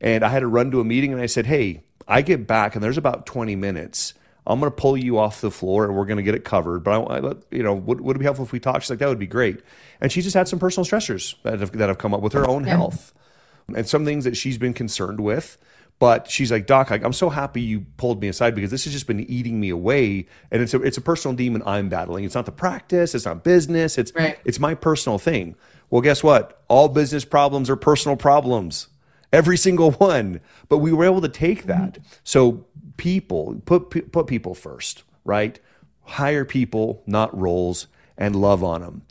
and 0.00 0.24
I 0.24 0.28
had 0.28 0.40
to 0.40 0.46
run 0.46 0.70
to 0.70 0.80
a 0.80 0.84
meeting. 0.84 1.12
And 1.12 1.20
I 1.20 1.26
said, 1.26 1.44
"Hey, 1.44 1.84
I 2.08 2.22
get 2.22 2.46
back, 2.46 2.74
and 2.74 2.82
there's 2.82 2.96
about 2.96 3.26
20 3.26 3.54
minutes. 3.56 4.14
I'm 4.46 4.60
going 4.60 4.70
to 4.70 4.76
pull 4.76 4.96
you 4.96 5.18
off 5.18 5.40
the 5.40 5.50
floor, 5.50 5.84
and 5.84 5.94
we're 5.94 6.04
going 6.04 6.18
to 6.18 6.22
get 6.22 6.34
it 6.34 6.44
covered. 6.44 6.84
But 6.84 7.02
I, 7.10 7.18
I 7.18 7.32
you 7.50 7.62
know, 7.62 7.74
would, 7.74 8.00
would 8.00 8.16
it 8.16 8.18
be 8.18 8.24
helpful 8.24 8.46
if 8.46 8.52
we 8.52 8.60
talk?" 8.60 8.80
She's 8.80 8.90
like, 8.90 8.98
"That 8.98 9.10
would 9.10 9.18
be 9.18 9.26
great." 9.26 9.60
And 10.00 10.10
she 10.10 10.22
just 10.22 10.34
had 10.34 10.48
some 10.48 10.58
personal 10.58 10.86
stressors 10.86 11.34
that 11.42 11.60
have, 11.60 11.72
that 11.72 11.88
have 11.88 11.98
come 11.98 12.14
up 12.14 12.22
with 12.22 12.32
her 12.32 12.48
own 12.48 12.64
yeah. 12.64 12.76
health, 12.76 13.12
and 13.74 13.86
some 13.86 14.06
things 14.06 14.24
that 14.24 14.38
she's 14.38 14.56
been 14.56 14.72
concerned 14.72 15.20
with. 15.20 15.58
But 16.00 16.30
she's 16.30 16.50
like, 16.50 16.66
Doc, 16.66 16.90
I'm 16.90 17.12
so 17.12 17.30
happy 17.30 17.60
you 17.60 17.86
pulled 17.96 18.20
me 18.20 18.28
aside 18.28 18.54
because 18.54 18.70
this 18.70 18.84
has 18.84 18.92
just 18.92 19.06
been 19.06 19.20
eating 19.20 19.60
me 19.60 19.70
away, 19.70 20.26
and 20.50 20.60
it's 20.60 20.74
a 20.74 20.82
it's 20.82 20.96
a 20.96 21.00
personal 21.00 21.36
demon 21.36 21.62
I'm 21.64 21.88
battling. 21.88 22.24
It's 22.24 22.34
not 22.34 22.46
the 22.46 22.52
practice, 22.52 23.14
it's 23.14 23.24
not 23.24 23.44
business, 23.44 23.96
it's 23.96 24.12
right. 24.14 24.38
it's 24.44 24.58
my 24.58 24.74
personal 24.74 25.18
thing. 25.18 25.54
Well, 25.90 26.02
guess 26.02 26.22
what? 26.22 26.62
All 26.68 26.88
business 26.88 27.24
problems 27.24 27.70
are 27.70 27.76
personal 27.76 28.16
problems, 28.16 28.88
every 29.32 29.56
single 29.56 29.92
one. 29.92 30.40
But 30.68 30.78
we 30.78 30.92
were 30.92 31.04
able 31.04 31.20
to 31.20 31.28
take 31.28 31.64
that. 31.64 31.94
Mm-hmm. 31.94 32.02
So 32.24 32.66
people 32.96 33.62
put 33.64 34.10
put 34.10 34.26
people 34.26 34.54
first, 34.54 35.04
right? 35.24 35.60
Hire 36.02 36.44
people, 36.44 37.02
not 37.06 37.36
roles, 37.38 37.86
and 38.18 38.36
love 38.36 38.64
on 38.64 38.80
them. 38.80 39.02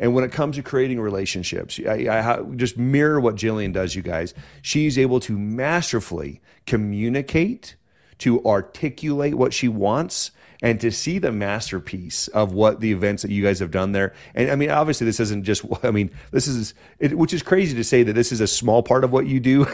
And 0.00 0.14
when 0.14 0.24
it 0.24 0.32
comes 0.32 0.56
to 0.56 0.62
creating 0.62 0.98
relationships, 0.98 1.78
I, 1.86 2.08
I, 2.08 2.42
just 2.56 2.78
mirror 2.78 3.20
what 3.20 3.36
Jillian 3.36 3.74
does, 3.74 3.94
you 3.94 4.00
guys. 4.00 4.32
She's 4.62 4.98
able 4.98 5.20
to 5.20 5.38
masterfully 5.38 6.40
communicate, 6.66 7.76
to 8.18 8.42
articulate 8.44 9.34
what 9.34 9.52
she 9.52 9.68
wants, 9.68 10.30
and 10.62 10.80
to 10.80 10.90
see 10.90 11.18
the 11.18 11.32
masterpiece 11.32 12.28
of 12.28 12.52
what 12.52 12.80
the 12.80 12.92
events 12.92 13.22
that 13.22 13.30
you 13.30 13.42
guys 13.42 13.58
have 13.60 13.70
done 13.70 13.92
there. 13.92 14.14
And 14.34 14.50
I 14.50 14.56
mean, 14.56 14.70
obviously, 14.70 15.04
this 15.04 15.20
isn't 15.20 15.44
just. 15.44 15.64
I 15.82 15.90
mean, 15.90 16.10
this 16.30 16.46
is 16.46 16.74
it, 16.98 17.16
which 17.16 17.32
is 17.32 17.42
crazy 17.42 17.76
to 17.76 17.84
say 17.84 18.02
that 18.02 18.12
this 18.12 18.32
is 18.32 18.40
a 18.40 18.46
small 18.46 18.82
part 18.82 19.04
of 19.04 19.12
what 19.12 19.26
you 19.26 19.40
do. 19.40 19.66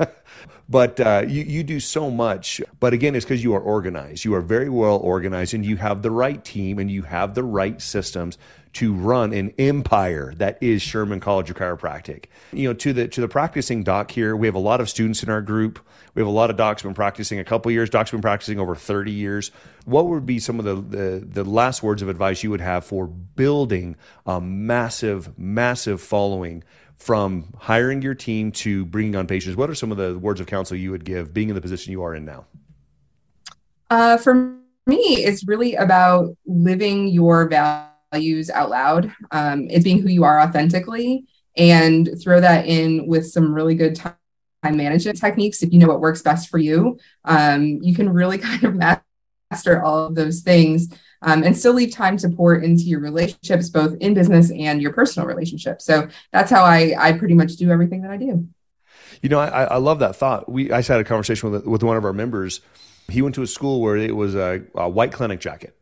but 0.68 1.00
uh, 1.00 1.24
you, 1.26 1.42
you 1.42 1.62
do 1.64 1.80
so 1.80 2.10
much. 2.10 2.60
But 2.78 2.92
again, 2.92 3.16
it's 3.16 3.24
because 3.24 3.42
you 3.42 3.54
are 3.54 3.60
organized. 3.60 4.24
You 4.24 4.34
are 4.34 4.40
very 4.40 4.68
well 4.68 4.98
organized 4.98 5.52
and 5.52 5.66
you 5.66 5.76
have 5.76 6.02
the 6.02 6.12
right 6.12 6.42
team 6.44 6.78
and 6.78 6.90
you 6.90 7.02
have 7.02 7.34
the 7.34 7.42
right 7.42 7.82
systems 7.82 8.38
to 8.72 8.94
run 8.94 9.32
an 9.32 9.52
empire 9.58 10.32
that 10.36 10.56
is 10.62 10.80
Sherman 10.80 11.18
College 11.18 11.50
of 11.50 11.56
Chiropractic. 11.56 12.26
You 12.52 12.68
know, 12.68 12.74
to 12.74 12.92
the 12.92 13.08
to 13.08 13.20
the 13.20 13.28
practicing 13.28 13.82
doc 13.82 14.12
here, 14.12 14.36
we 14.36 14.46
have 14.46 14.54
a 14.54 14.60
lot 14.60 14.80
of 14.80 14.88
students 14.88 15.22
in 15.24 15.28
our 15.28 15.42
group. 15.42 15.80
We 16.14 16.20
have 16.20 16.28
a 16.28 16.32
lot 16.32 16.50
of 16.50 16.56
docs 16.56 16.82
been 16.82 16.94
practicing 16.94 17.38
a 17.38 17.44
couple 17.44 17.70
years. 17.72 17.90
Docs 17.90 18.10
been 18.12 18.20
practicing 18.20 18.58
over 18.58 18.74
30 18.74 19.10
years. 19.10 19.50
What 19.84 20.06
would 20.06 20.19
be 20.26 20.38
some 20.38 20.58
of 20.58 20.64
the, 20.64 20.74
the, 20.74 21.24
the 21.24 21.44
last 21.44 21.82
words 21.82 22.02
of 22.02 22.08
advice 22.08 22.42
you 22.42 22.50
would 22.50 22.60
have 22.60 22.84
for 22.84 23.06
building 23.06 23.96
a 24.26 24.40
massive, 24.40 25.38
massive 25.38 26.00
following 26.00 26.62
from 27.00 27.54
hiring 27.58 28.02
your 28.02 28.14
team 28.14 28.52
to 28.52 28.84
bringing 28.84 29.16
on 29.16 29.26
patients, 29.26 29.56
what 29.56 29.70
are 29.70 29.74
some 29.74 29.90
of 29.90 29.96
the 29.96 30.18
words 30.18 30.38
of 30.38 30.46
counsel 30.46 30.76
you 30.76 30.90
would 30.90 31.04
give 31.04 31.32
being 31.32 31.48
in 31.48 31.54
the 31.54 31.60
position 31.60 31.92
you 31.92 32.02
are 32.02 32.14
in 32.14 32.26
now? 32.26 32.44
Uh, 33.88 34.18
for 34.18 34.34
me, 34.86 35.24
it's 35.24 35.44
really 35.44 35.74
about 35.76 36.36
living 36.46 37.08
your 37.08 37.48
values 37.48 38.50
out 38.50 38.68
loud. 38.68 39.12
Um, 39.30 39.66
it's 39.70 39.82
being 39.82 40.02
who 40.02 40.08
you 40.08 40.24
are 40.24 40.40
authentically 40.40 41.24
and 41.56 42.10
throw 42.22 42.38
that 42.40 42.66
in 42.66 43.06
with 43.06 43.26
some 43.26 43.52
really 43.54 43.74
good 43.74 43.96
time 43.96 44.14
management 44.62 45.18
techniques. 45.18 45.62
If 45.62 45.72
you 45.72 45.78
know 45.78 45.88
what 45.88 46.00
works 46.00 46.20
best 46.20 46.50
for 46.50 46.58
you, 46.58 46.98
um, 47.24 47.78
you 47.82 47.94
can 47.94 48.10
really 48.10 48.36
kind 48.46 48.62
of 48.62 48.74
master 48.74 49.02
all 49.52 50.06
of 50.06 50.14
those 50.14 50.40
things 50.40 50.88
um, 51.22 51.42
and 51.42 51.56
still 51.56 51.74
leave 51.74 51.92
time 51.92 52.16
to 52.18 52.28
pour 52.28 52.54
into 52.54 52.84
your 52.84 53.00
relationships, 53.00 53.68
both 53.68 53.96
in 54.00 54.14
business 54.14 54.50
and 54.50 54.80
your 54.80 54.92
personal 54.92 55.26
relationships. 55.26 55.84
So 55.84 56.08
that's 56.32 56.50
how 56.50 56.64
I, 56.64 56.94
I 56.98 57.12
pretty 57.12 57.34
much 57.34 57.56
do 57.56 57.70
everything 57.70 58.02
that 58.02 58.10
I 58.10 58.16
do. 58.16 58.48
You 59.22 59.28
know, 59.28 59.38
I, 59.38 59.64
I 59.64 59.76
love 59.76 59.98
that 59.98 60.16
thought. 60.16 60.48
We 60.48 60.72
I 60.72 60.78
just 60.78 60.88
had 60.88 61.00
a 61.00 61.04
conversation 61.04 61.50
with 61.50 61.66
with 61.66 61.82
one 61.82 61.96
of 61.96 62.04
our 62.04 62.12
members. 62.12 62.60
He 63.08 63.22
went 63.22 63.34
to 63.34 63.42
a 63.42 63.46
school 63.46 63.80
where 63.80 63.96
it 63.96 64.14
was 64.16 64.34
a, 64.34 64.62
a 64.74 64.88
white 64.88 65.12
clinic 65.12 65.40
jacket. 65.40 65.76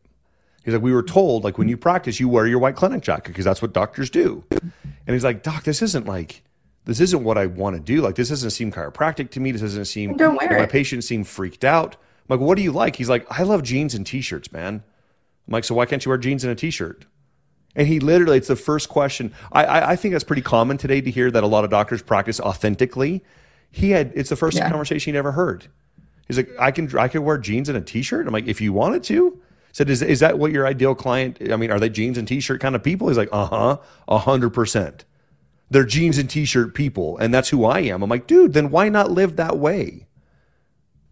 He's 0.65 0.73
like, 0.73 0.83
we 0.83 0.91
were 0.91 1.03
told 1.03 1.43
like 1.43 1.57
when 1.57 1.69
you 1.69 1.77
practice, 1.77 2.19
you 2.19 2.27
wear 2.27 2.47
your 2.47 2.59
white 2.59 2.75
clinic 2.75 3.01
jacket 3.01 3.29
because 3.29 3.45
that's 3.45 3.61
what 3.61 3.71
doctors 3.71 4.09
do. 4.09 4.43
And 4.51 5.13
he's 5.13 5.23
like, 5.23 5.41
Doc, 5.41 5.63
this 5.63 5.81
isn't 5.81 6.05
like 6.05 6.43
this 6.85 6.99
isn't 6.99 7.23
what 7.23 7.37
I 7.37 7.45
want 7.45 7.75
to 7.75 7.81
do. 7.81 8.01
Like 8.01 8.15
this 8.15 8.29
doesn't 8.29 8.49
seem 8.49 8.71
chiropractic 8.71 9.29
to 9.31 9.39
me. 9.39 9.51
This 9.51 9.61
doesn't 9.61 9.85
seem. 9.85 10.17
Don't 10.17 10.35
wear 10.35 10.49
My 10.49 10.63
it. 10.63 10.69
patients 10.69 11.07
seem 11.07 11.23
freaked 11.23 11.63
out. 11.63 11.95
I'm 12.29 12.37
like, 12.37 12.45
what 12.45 12.55
do 12.57 12.61
you 12.63 12.71
like? 12.71 12.97
He's 12.97 13.09
like, 13.09 13.25
I 13.29 13.43
love 13.43 13.63
jeans 13.63 13.95
and 13.95 14.05
t-shirts, 14.05 14.51
man. 14.51 14.83
I'm 15.47 15.51
like, 15.51 15.63
so 15.63 15.73
why 15.73 15.85
can't 15.85 16.03
you 16.05 16.09
wear 16.09 16.17
jeans 16.17 16.43
and 16.43 16.51
a 16.51 16.55
t-shirt? 16.55 17.05
And 17.75 17.87
he 17.87 17.99
literally, 17.99 18.37
it's 18.37 18.47
the 18.47 18.55
first 18.55 18.89
question. 18.89 19.33
I, 19.51 19.65
I, 19.65 19.91
I 19.91 19.95
think 19.95 20.13
that's 20.13 20.23
pretty 20.23 20.41
common 20.41 20.77
today 20.77 21.01
to 21.01 21.09
hear 21.11 21.31
that 21.31 21.43
a 21.43 21.47
lot 21.47 21.63
of 21.63 21.69
doctors 21.69 22.01
practice 22.01 22.39
authentically. 22.39 23.23
He 23.71 23.91
had, 23.91 24.11
it's 24.15 24.29
the 24.29 24.35
first 24.35 24.57
Yeah. 24.57 24.69
conversation 24.69 25.13
he'd 25.13 25.17
ever 25.17 25.31
heard. 25.33 25.67
He's 26.27 26.37
like, 26.37 26.49
I 26.59 26.71
can, 26.71 26.95
I 26.97 27.07
can 27.07 27.23
wear 27.23 27.37
jeans 27.37 27.69
and 27.69 27.77
a 27.77 27.81
t-shirt. 27.81 28.27
I'm 28.27 28.33
like, 28.33 28.47
if 28.47 28.61
you 28.61 28.73
wanted 28.73 29.03
to. 29.05 29.41
Said, 29.71 29.89
is, 29.89 30.01
is 30.01 30.19
that 30.19 30.39
what 30.39 30.51
your 30.51 30.65
ideal 30.65 30.95
client? 30.95 31.37
I 31.51 31.55
mean, 31.55 31.69
are 31.71 31.79
they 31.79 31.89
jeans 31.89 32.17
and 32.17 32.27
t-shirt 32.27 32.59
kind 32.59 32.75
of 32.75 32.83
people? 32.83 33.07
He's 33.07 33.17
like, 33.17 33.29
uh 33.31 33.45
huh, 33.45 33.77
a 34.07 34.17
hundred 34.17 34.49
percent. 34.49 35.05
They're 35.69 35.85
jeans 35.85 36.17
and 36.17 36.27
t-shirt 36.27 36.73
people, 36.73 37.19
and 37.19 37.31
that's 37.31 37.49
who 37.49 37.63
I 37.65 37.81
am. 37.81 38.01
I'm 38.01 38.09
like, 38.09 38.25
dude, 38.25 38.53
then 38.53 38.71
why 38.71 38.89
not 38.89 39.11
live 39.11 39.35
that 39.35 39.59
way? 39.59 40.07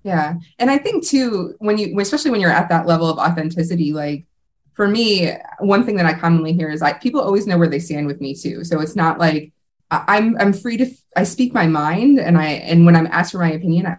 Yeah. 0.08 0.36
And 0.58 0.72
I 0.72 0.78
think 0.78 1.06
too, 1.06 1.56
when 1.60 1.78
you, 1.78 2.00
especially 2.00 2.32
when 2.32 2.40
you're 2.40 2.50
at 2.50 2.70
that 2.70 2.88
level 2.88 3.10
of 3.10 3.18
authenticity, 3.18 3.92
like 3.92 4.26
for 4.74 4.88
me, 4.88 5.34
one 5.60 5.86
thing 5.86 5.98
that 5.98 6.06
I 6.06 6.14
commonly 6.14 6.54
hear 6.54 6.70
is 6.70 6.80
like 6.80 7.02
people 7.02 7.20
always 7.20 7.46
know 7.46 7.58
where 7.58 7.68
they 7.68 7.80
stand 7.80 8.08
with 8.08 8.22
me 8.22 8.34
too. 8.34 8.64
So 8.64 8.80
it's 8.80 8.96
not 8.96 9.20
like 9.20 9.52
I'm, 9.92 10.38
I'm 10.40 10.54
free 10.54 10.78
to, 10.78 10.90
I 11.18 11.24
speak 11.24 11.54
my 11.54 11.68
mind 11.68 12.20
and 12.20 12.38
I, 12.38 12.46
and 12.46 12.86
when 12.86 12.96
I'm 12.96 13.08
asked 13.08 13.34
for 13.34 13.40
my 13.40 13.52
opinion, 13.52 13.86
I, 13.86 13.98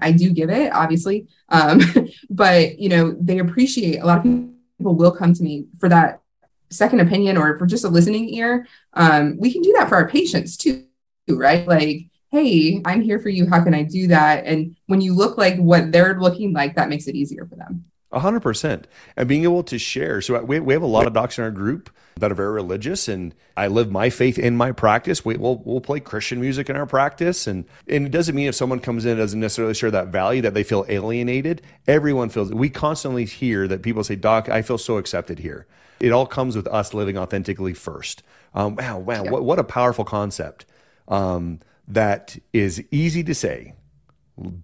I 0.00 0.12
do 0.12 0.30
give 0.30 0.48
it 0.48 0.72
obviously. 0.72 1.28
Um, 1.50 1.82
but 2.30 2.78
you 2.78 2.88
know, 2.88 3.14
they 3.20 3.38
appreciate 3.38 3.98
a 3.98 4.06
lot 4.06 4.16
of 4.16 4.24
people 4.24 4.94
will 4.94 5.12
come 5.12 5.34
to 5.34 5.42
me 5.42 5.66
for 5.78 5.90
that 5.90 6.22
second 6.70 7.00
opinion 7.00 7.36
or 7.36 7.58
for 7.58 7.66
just 7.66 7.84
a 7.84 7.90
listening 7.90 8.30
ear. 8.30 8.66
Um, 8.94 9.36
we 9.38 9.52
can 9.52 9.60
do 9.60 9.74
that 9.74 9.90
for 9.90 9.96
our 9.96 10.08
patients 10.08 10.56
too, 10.56 10.86
right? 11.28 11.68
Like, 11.68 12.06
hey, 12.32 12.80
I'm 12.86 13.02
here 13.02 13.18
for 13.18 13.28
you. 13.28 13.46
How 13.46 13.62
can 13.62 13.74
I 13.74 13.82
do 13.82 14.08
that? 14.08 14.46
And 14.46 14.74
when 14.86 15.00
you 15.00 15.14
look 15.14 15.36
like 15.38 15.56
what 15.58 15.92
they're 15.92 16.18
looking 16.18 16.52
like, 16.52 16.74
that 16.74 16.88
makes 16.88 17.06
it 17.06 17.14
easier 17.14 17.46
for 17.46 17.56
them. 17.56 17.84
A 18.10 18.20
hundred 18.20 18.40
percent, 18.40 18.86
and 19.16 19.26
being 19.26 19.44
able 19.44 19.62
to 19.62 19.78
share. 19.78 20.20
So 20.20 20.42
we, 20.42 20.60
we 20.60 20.74
have 20.74 20.82
a 20.82 20.86
lot 20.86 21.06
of 21.06 21.14
docs 21.14 21.38
in 21.38 21.44
our 21.44 21.50
group 21.50 21.88
that 22.18 22.30
are 22.30 22.34
very 22.34 22.52
religious, 22.52 23.08
and 23.08 23.34
I 23.56 23.68
live 23.68 23.90
my 23.90 24.10
faith 24.10 24.38
in 24.38 24.54
my 24.54 24.70
practice. 24.70 25.24
We, 25.24 25.38
we'll 25.38 25.62
we'll 25.64 25.80
play 25.80 25.98
Christian 25.98 26.38
music 26.38 26.68
in 26.68 26.76
our 26.76 26.84
practice, 26.84 27.46
and 27.46 27.64
and 27.88 28.04
it 28.04 28.10
doesn't 28.10 28.34
mean 28.34 28.48
if 28.48 28.54
someone 28.54 28.80
comes 28.80 29.06
in 29.06 29.12
and 29.12 29.20
doesn't 29.20 29.40
necessarily 29.40 29.72
share 29.72 29.90
that 29.92 30.08
value 30.08 30.42
that 30.42 30.52
they 30.52 30.62
feel 30.62 30.84
alienated. 30.90 31.62
Everyone 31.86 32.28
feels. 32.28 32.52
We 32.52 32.68
constantly 32.68 33.24
hear 33.24 33.66
that 33.68 33.82
people 33.82 34.04
say, 34.04 34.16
"Doc, 34.16 34.46
I 34.50 34.60
feel 34.60 34.76
so 34.76 34.98
accepted 34.98 35.38
here." 35.38 35.66
It 35.98 36.12
all 36.12 36.26
comes 36.26 36.54
with 36.54 36.66
us 36.66 36.92
living 36.92 37.16
authentically 37.16 37.72
first. 37.72 38.22
Um, 38.54 38.76
wow, 38.76 38.98
wow, 38.98 39.24
what 39.24 39.42
what 39.42 39.58
a 39.58 39.64
powerful 39.64 40.04
concept. 40.04 40.66
Um, 41.08 41.60
that 41.88 42.36
is 42.52 42.82
easy 42.90 43.22
to 43.24 43.34
say. 43.34 43.74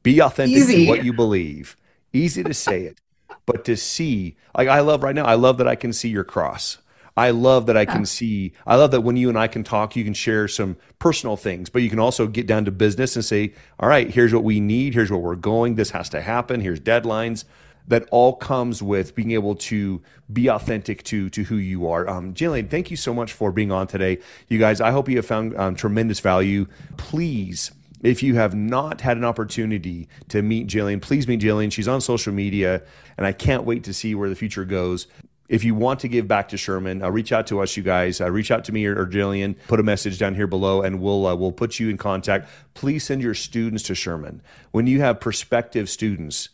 Be 0.02 0.20
authentic 0.20 0.56
Easy. 0.56 0.84
to 0.84 0.88
what 0.90 1.04
you 1.04 1.12
believe. 1.12 1.76
Easy 2.12 2.42
to 2.42 2.54
say 2.54 2.82
it 2.82 3.00
but 3.48 3.64
to 3.64 3.76
see 3.76 4.36
like 4.56 4.68
i 4.68 4.80
love 4.80 5.02
right 5.02 5.14
now 5.14 5.24
i 5.24 5.34
love 5.34 5.56
that 5.56 5.66
i 5.66 5.74
can 5.74 5.90
see 5.90 6.10
your 6.10 6.22
cross 6.22 6.78
i 7.16 7.30
love 7.30 7.64
that 7.64 7.78
i 7.78 7.86
can 7.86 8.04
see 8.04 8.52
i 8.66 8.76
love 8.76 8.90
that 8.90 9.00
when 9.00 9.16
you 9.16 9.30
and 9.30 9.38
i 9.38 9.48
can 9.48 9.64
talk 9.64 9.96
you 9.96 10.04
can 10.04 10.12
share 10.12 10.46
some 10.46 10.76
personal 10.98 11.34
things 11.34 11.70
but 11.70 11.80
you 11.80 11.88
can 11.88 11.98
also 11.98 12.26
get 12.26 12.46
down 12.46 12.66
to 12.66 12.70
business 12.70 13.16
and 13.16 13.24
say 13.24 13.52
all 13.80 13.88
right 13.88 14.10
here's 14.10 14.34
what 14.34 14.44
we 14.44 14.60
need 14.60 14.92
here's 14.92 15.10
where 15.10 15.18
we're 15.18 15.34
going 15.34 15.76
this 15.76 15.90
has 15.90 16.10
to 16.10 16.20
happen 16.20 16.60
here's 16.60 16.78
deadlines 16.78 17.44
that 17.88 18.06
all 18.10 18.34
comes 18.34 18.82
with 18.82 19.14
being 19.14 19.32
able 19.32 19.56
to 19.56 20.00
be 20.32 20.48
authentic 20.48 21.02
to 21.04 21.28
to 21.30 21.42
who 21.44 21.56
you 21.56 21.88
are. 21.88 22.08
Um, 22.08 22.34
Jillian, 22.34 22.70
thank 22.70 22.90
you 22.90 22.96
so 22.96 23.12
much 23.12 23.32
for 23.32 23.50
being 23.50 23.72
on 23.72 23.86
today, 23.86 24.18
you 24.48 24.58
guys. 24.58 24.80
I 24.80 24.90
hope 24.90 25.08
you 25.08 25.16
have 25.16 25.26
found 25.26 25.56
um, 25.56 25.74
tremendous 25.74 26.20
value. 26.20 26.66
Please 26.96 27.72
if 28.02 28.22
you 28.22 28.36
have 28.36 28.54
not 28.54 29.00
had 29.00 29.16
an 29.16 29.24
opportunity 29.24 30.08
to 30.28 30.42
meet 30.42 30.68
Jillian, 30.68 31.02
please 31.02 31.26
meet 31.26 31.40
Jillian. 31.40 31.72
She's 31.72 31.88
on 31.88 32.00
social 32.00 32.32
media, 32.32 32.82
and 33.16 33.26
I 33.26 33.32
can't 33.32 33.64
wait 33.64 33.84
to 33.84 33.92
see 33.92 34.14
where 34.14 34.28
the 34.28 34.36
future 34.36 34.64
goes. 34.64 35.08
If 35.48 35.64
you 35.64 35.74
want 35.74 36.00
to 36.00 36.08
give 36.08 36.28
back 36.28 36.48
to 36.50 36.56
Sherman, 36.56 37.02
uh, 37.02 37.10
reach 37.10 37.32
out 37.32 37.46
to 37.48 37.60
us, 37.60 37.76
you 37.76 37.82
guys. 37.82 38.20
Uh, 38.20 38.30
reach 38.30 38.50
out 38.50 38.64
to 38.66 38.72
me 38.72 38.84
or, 38.86 39.00
or 39.00 39.06
Jillian. 39.06 39.56
Put 39.66 39.80
a 39.80 39.82
message 39.82 40.18
down 40.18 40.34
here 40.34 40.46
below, 40.46 40.82
and 40.82 41.00
we'll 41.00 41.26
uh, 41.26 41.34
we'll 41.34 41.52
put 41.52 41.80
you 41.80 41.88
in 41.88 41.96
contact. 41.96 42.48
Please 42.74 43.04
send 43.04 43.22
your 43.22 43.34
students 43.34 43.82
to 43.84 43.94
Sherman. 43.94 44.42
When 44.72 44.86
you 44.86 45.00
have 45.00 45.20
prospective 45.20 45.88
students, 45.88 46.50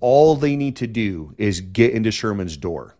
all 0.00 0.34
they 0.34 0.56
need 0.56 0.76
to 0.76 0.86
do 0.86 1.34
is 1.38 1.60
get 1.60 1.92
into 1.92 2.10
Sherman's 2.10 2.56
door. 2.56 2.96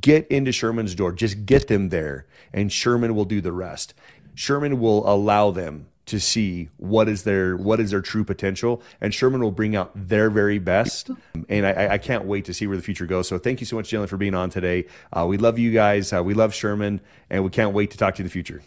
Get 0.00 0.26
into 0.28 0.52
Sherman's 0.52 0.94
door. 0.94 1.12
Just 1.12 1.46
get 1.46 1.68
them 1.68 1.90
there, 1.90 2.26
and 2.52 2.72
Sherman 2.72 3.14
will 3.14 3.24
do 3.24 3.40
the 3.40 3.52
rest. 3.52 3.94
Sherman 4.34 4.80
will 4.80 5.08
allow 5.08 5.50
them 5.50 5.86
to 6.06 6.20
see 6.20 6.68
what 6.76 7.08
is 7.08 7.24
their 7.24 7.56
what 7.56 7.80
is 7.80 7.90
their 7.90 8.00
true 8.00 8.24
potential, 8.24 8.82
and 9.00 9.12
Sherman 9.12 9.42
will 9.42 9.50
bring 9.50 9.76
out 9.76 9.90
their 9.94 10.30
very 10.30 10.58
best. 10.58 11.10
And 11.48 11.66
I, 11.66 11.94
I 11.94 11.98
can't 11.98 12.24
wait 12.24 12.44
to 12.46 12.54
see 12.54 12.66
where 12.66 12.76
the 12.76 12.82
future 12.82 13.06
goes. 13.06 13.28
So 13.28 13.38
thank 13.38 13.60
you 13.60 13.66
so 13.66 13.76
much, 13.76 13.90
Jillian, 13.90 14.08
for 14.08 14.16
being 14.16 14.34
on 14.34 14.50
today. 14.50 14.86
Uh, 15.12 15.26
we 15.28 15.36
love 15.36 15.58
you 15.58 15.72
guys. 15.72 16.12
Uh, 16.12 16.22
we 16.22 16.34
love 16.34 16.54
Sherman, 16.54 17.00
and 17.28 17.44
we 17.44 17.50
can't 17.50 17.74
wait 17.74 17.90
to 17.92 17.98
talk 17.98 18.14
to 18.14 18.18
you 18.18 18.22
in 18.22 18.28
the 18.28 18.32
future. 18.32 18.62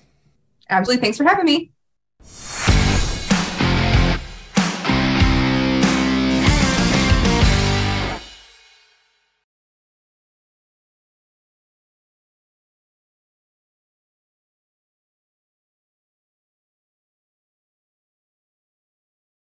Absolutely. 0.70 1.02
Thanks 1.02 1.18
for 1.18 1.24
having 1.24 1.46
me. 1.46 2.79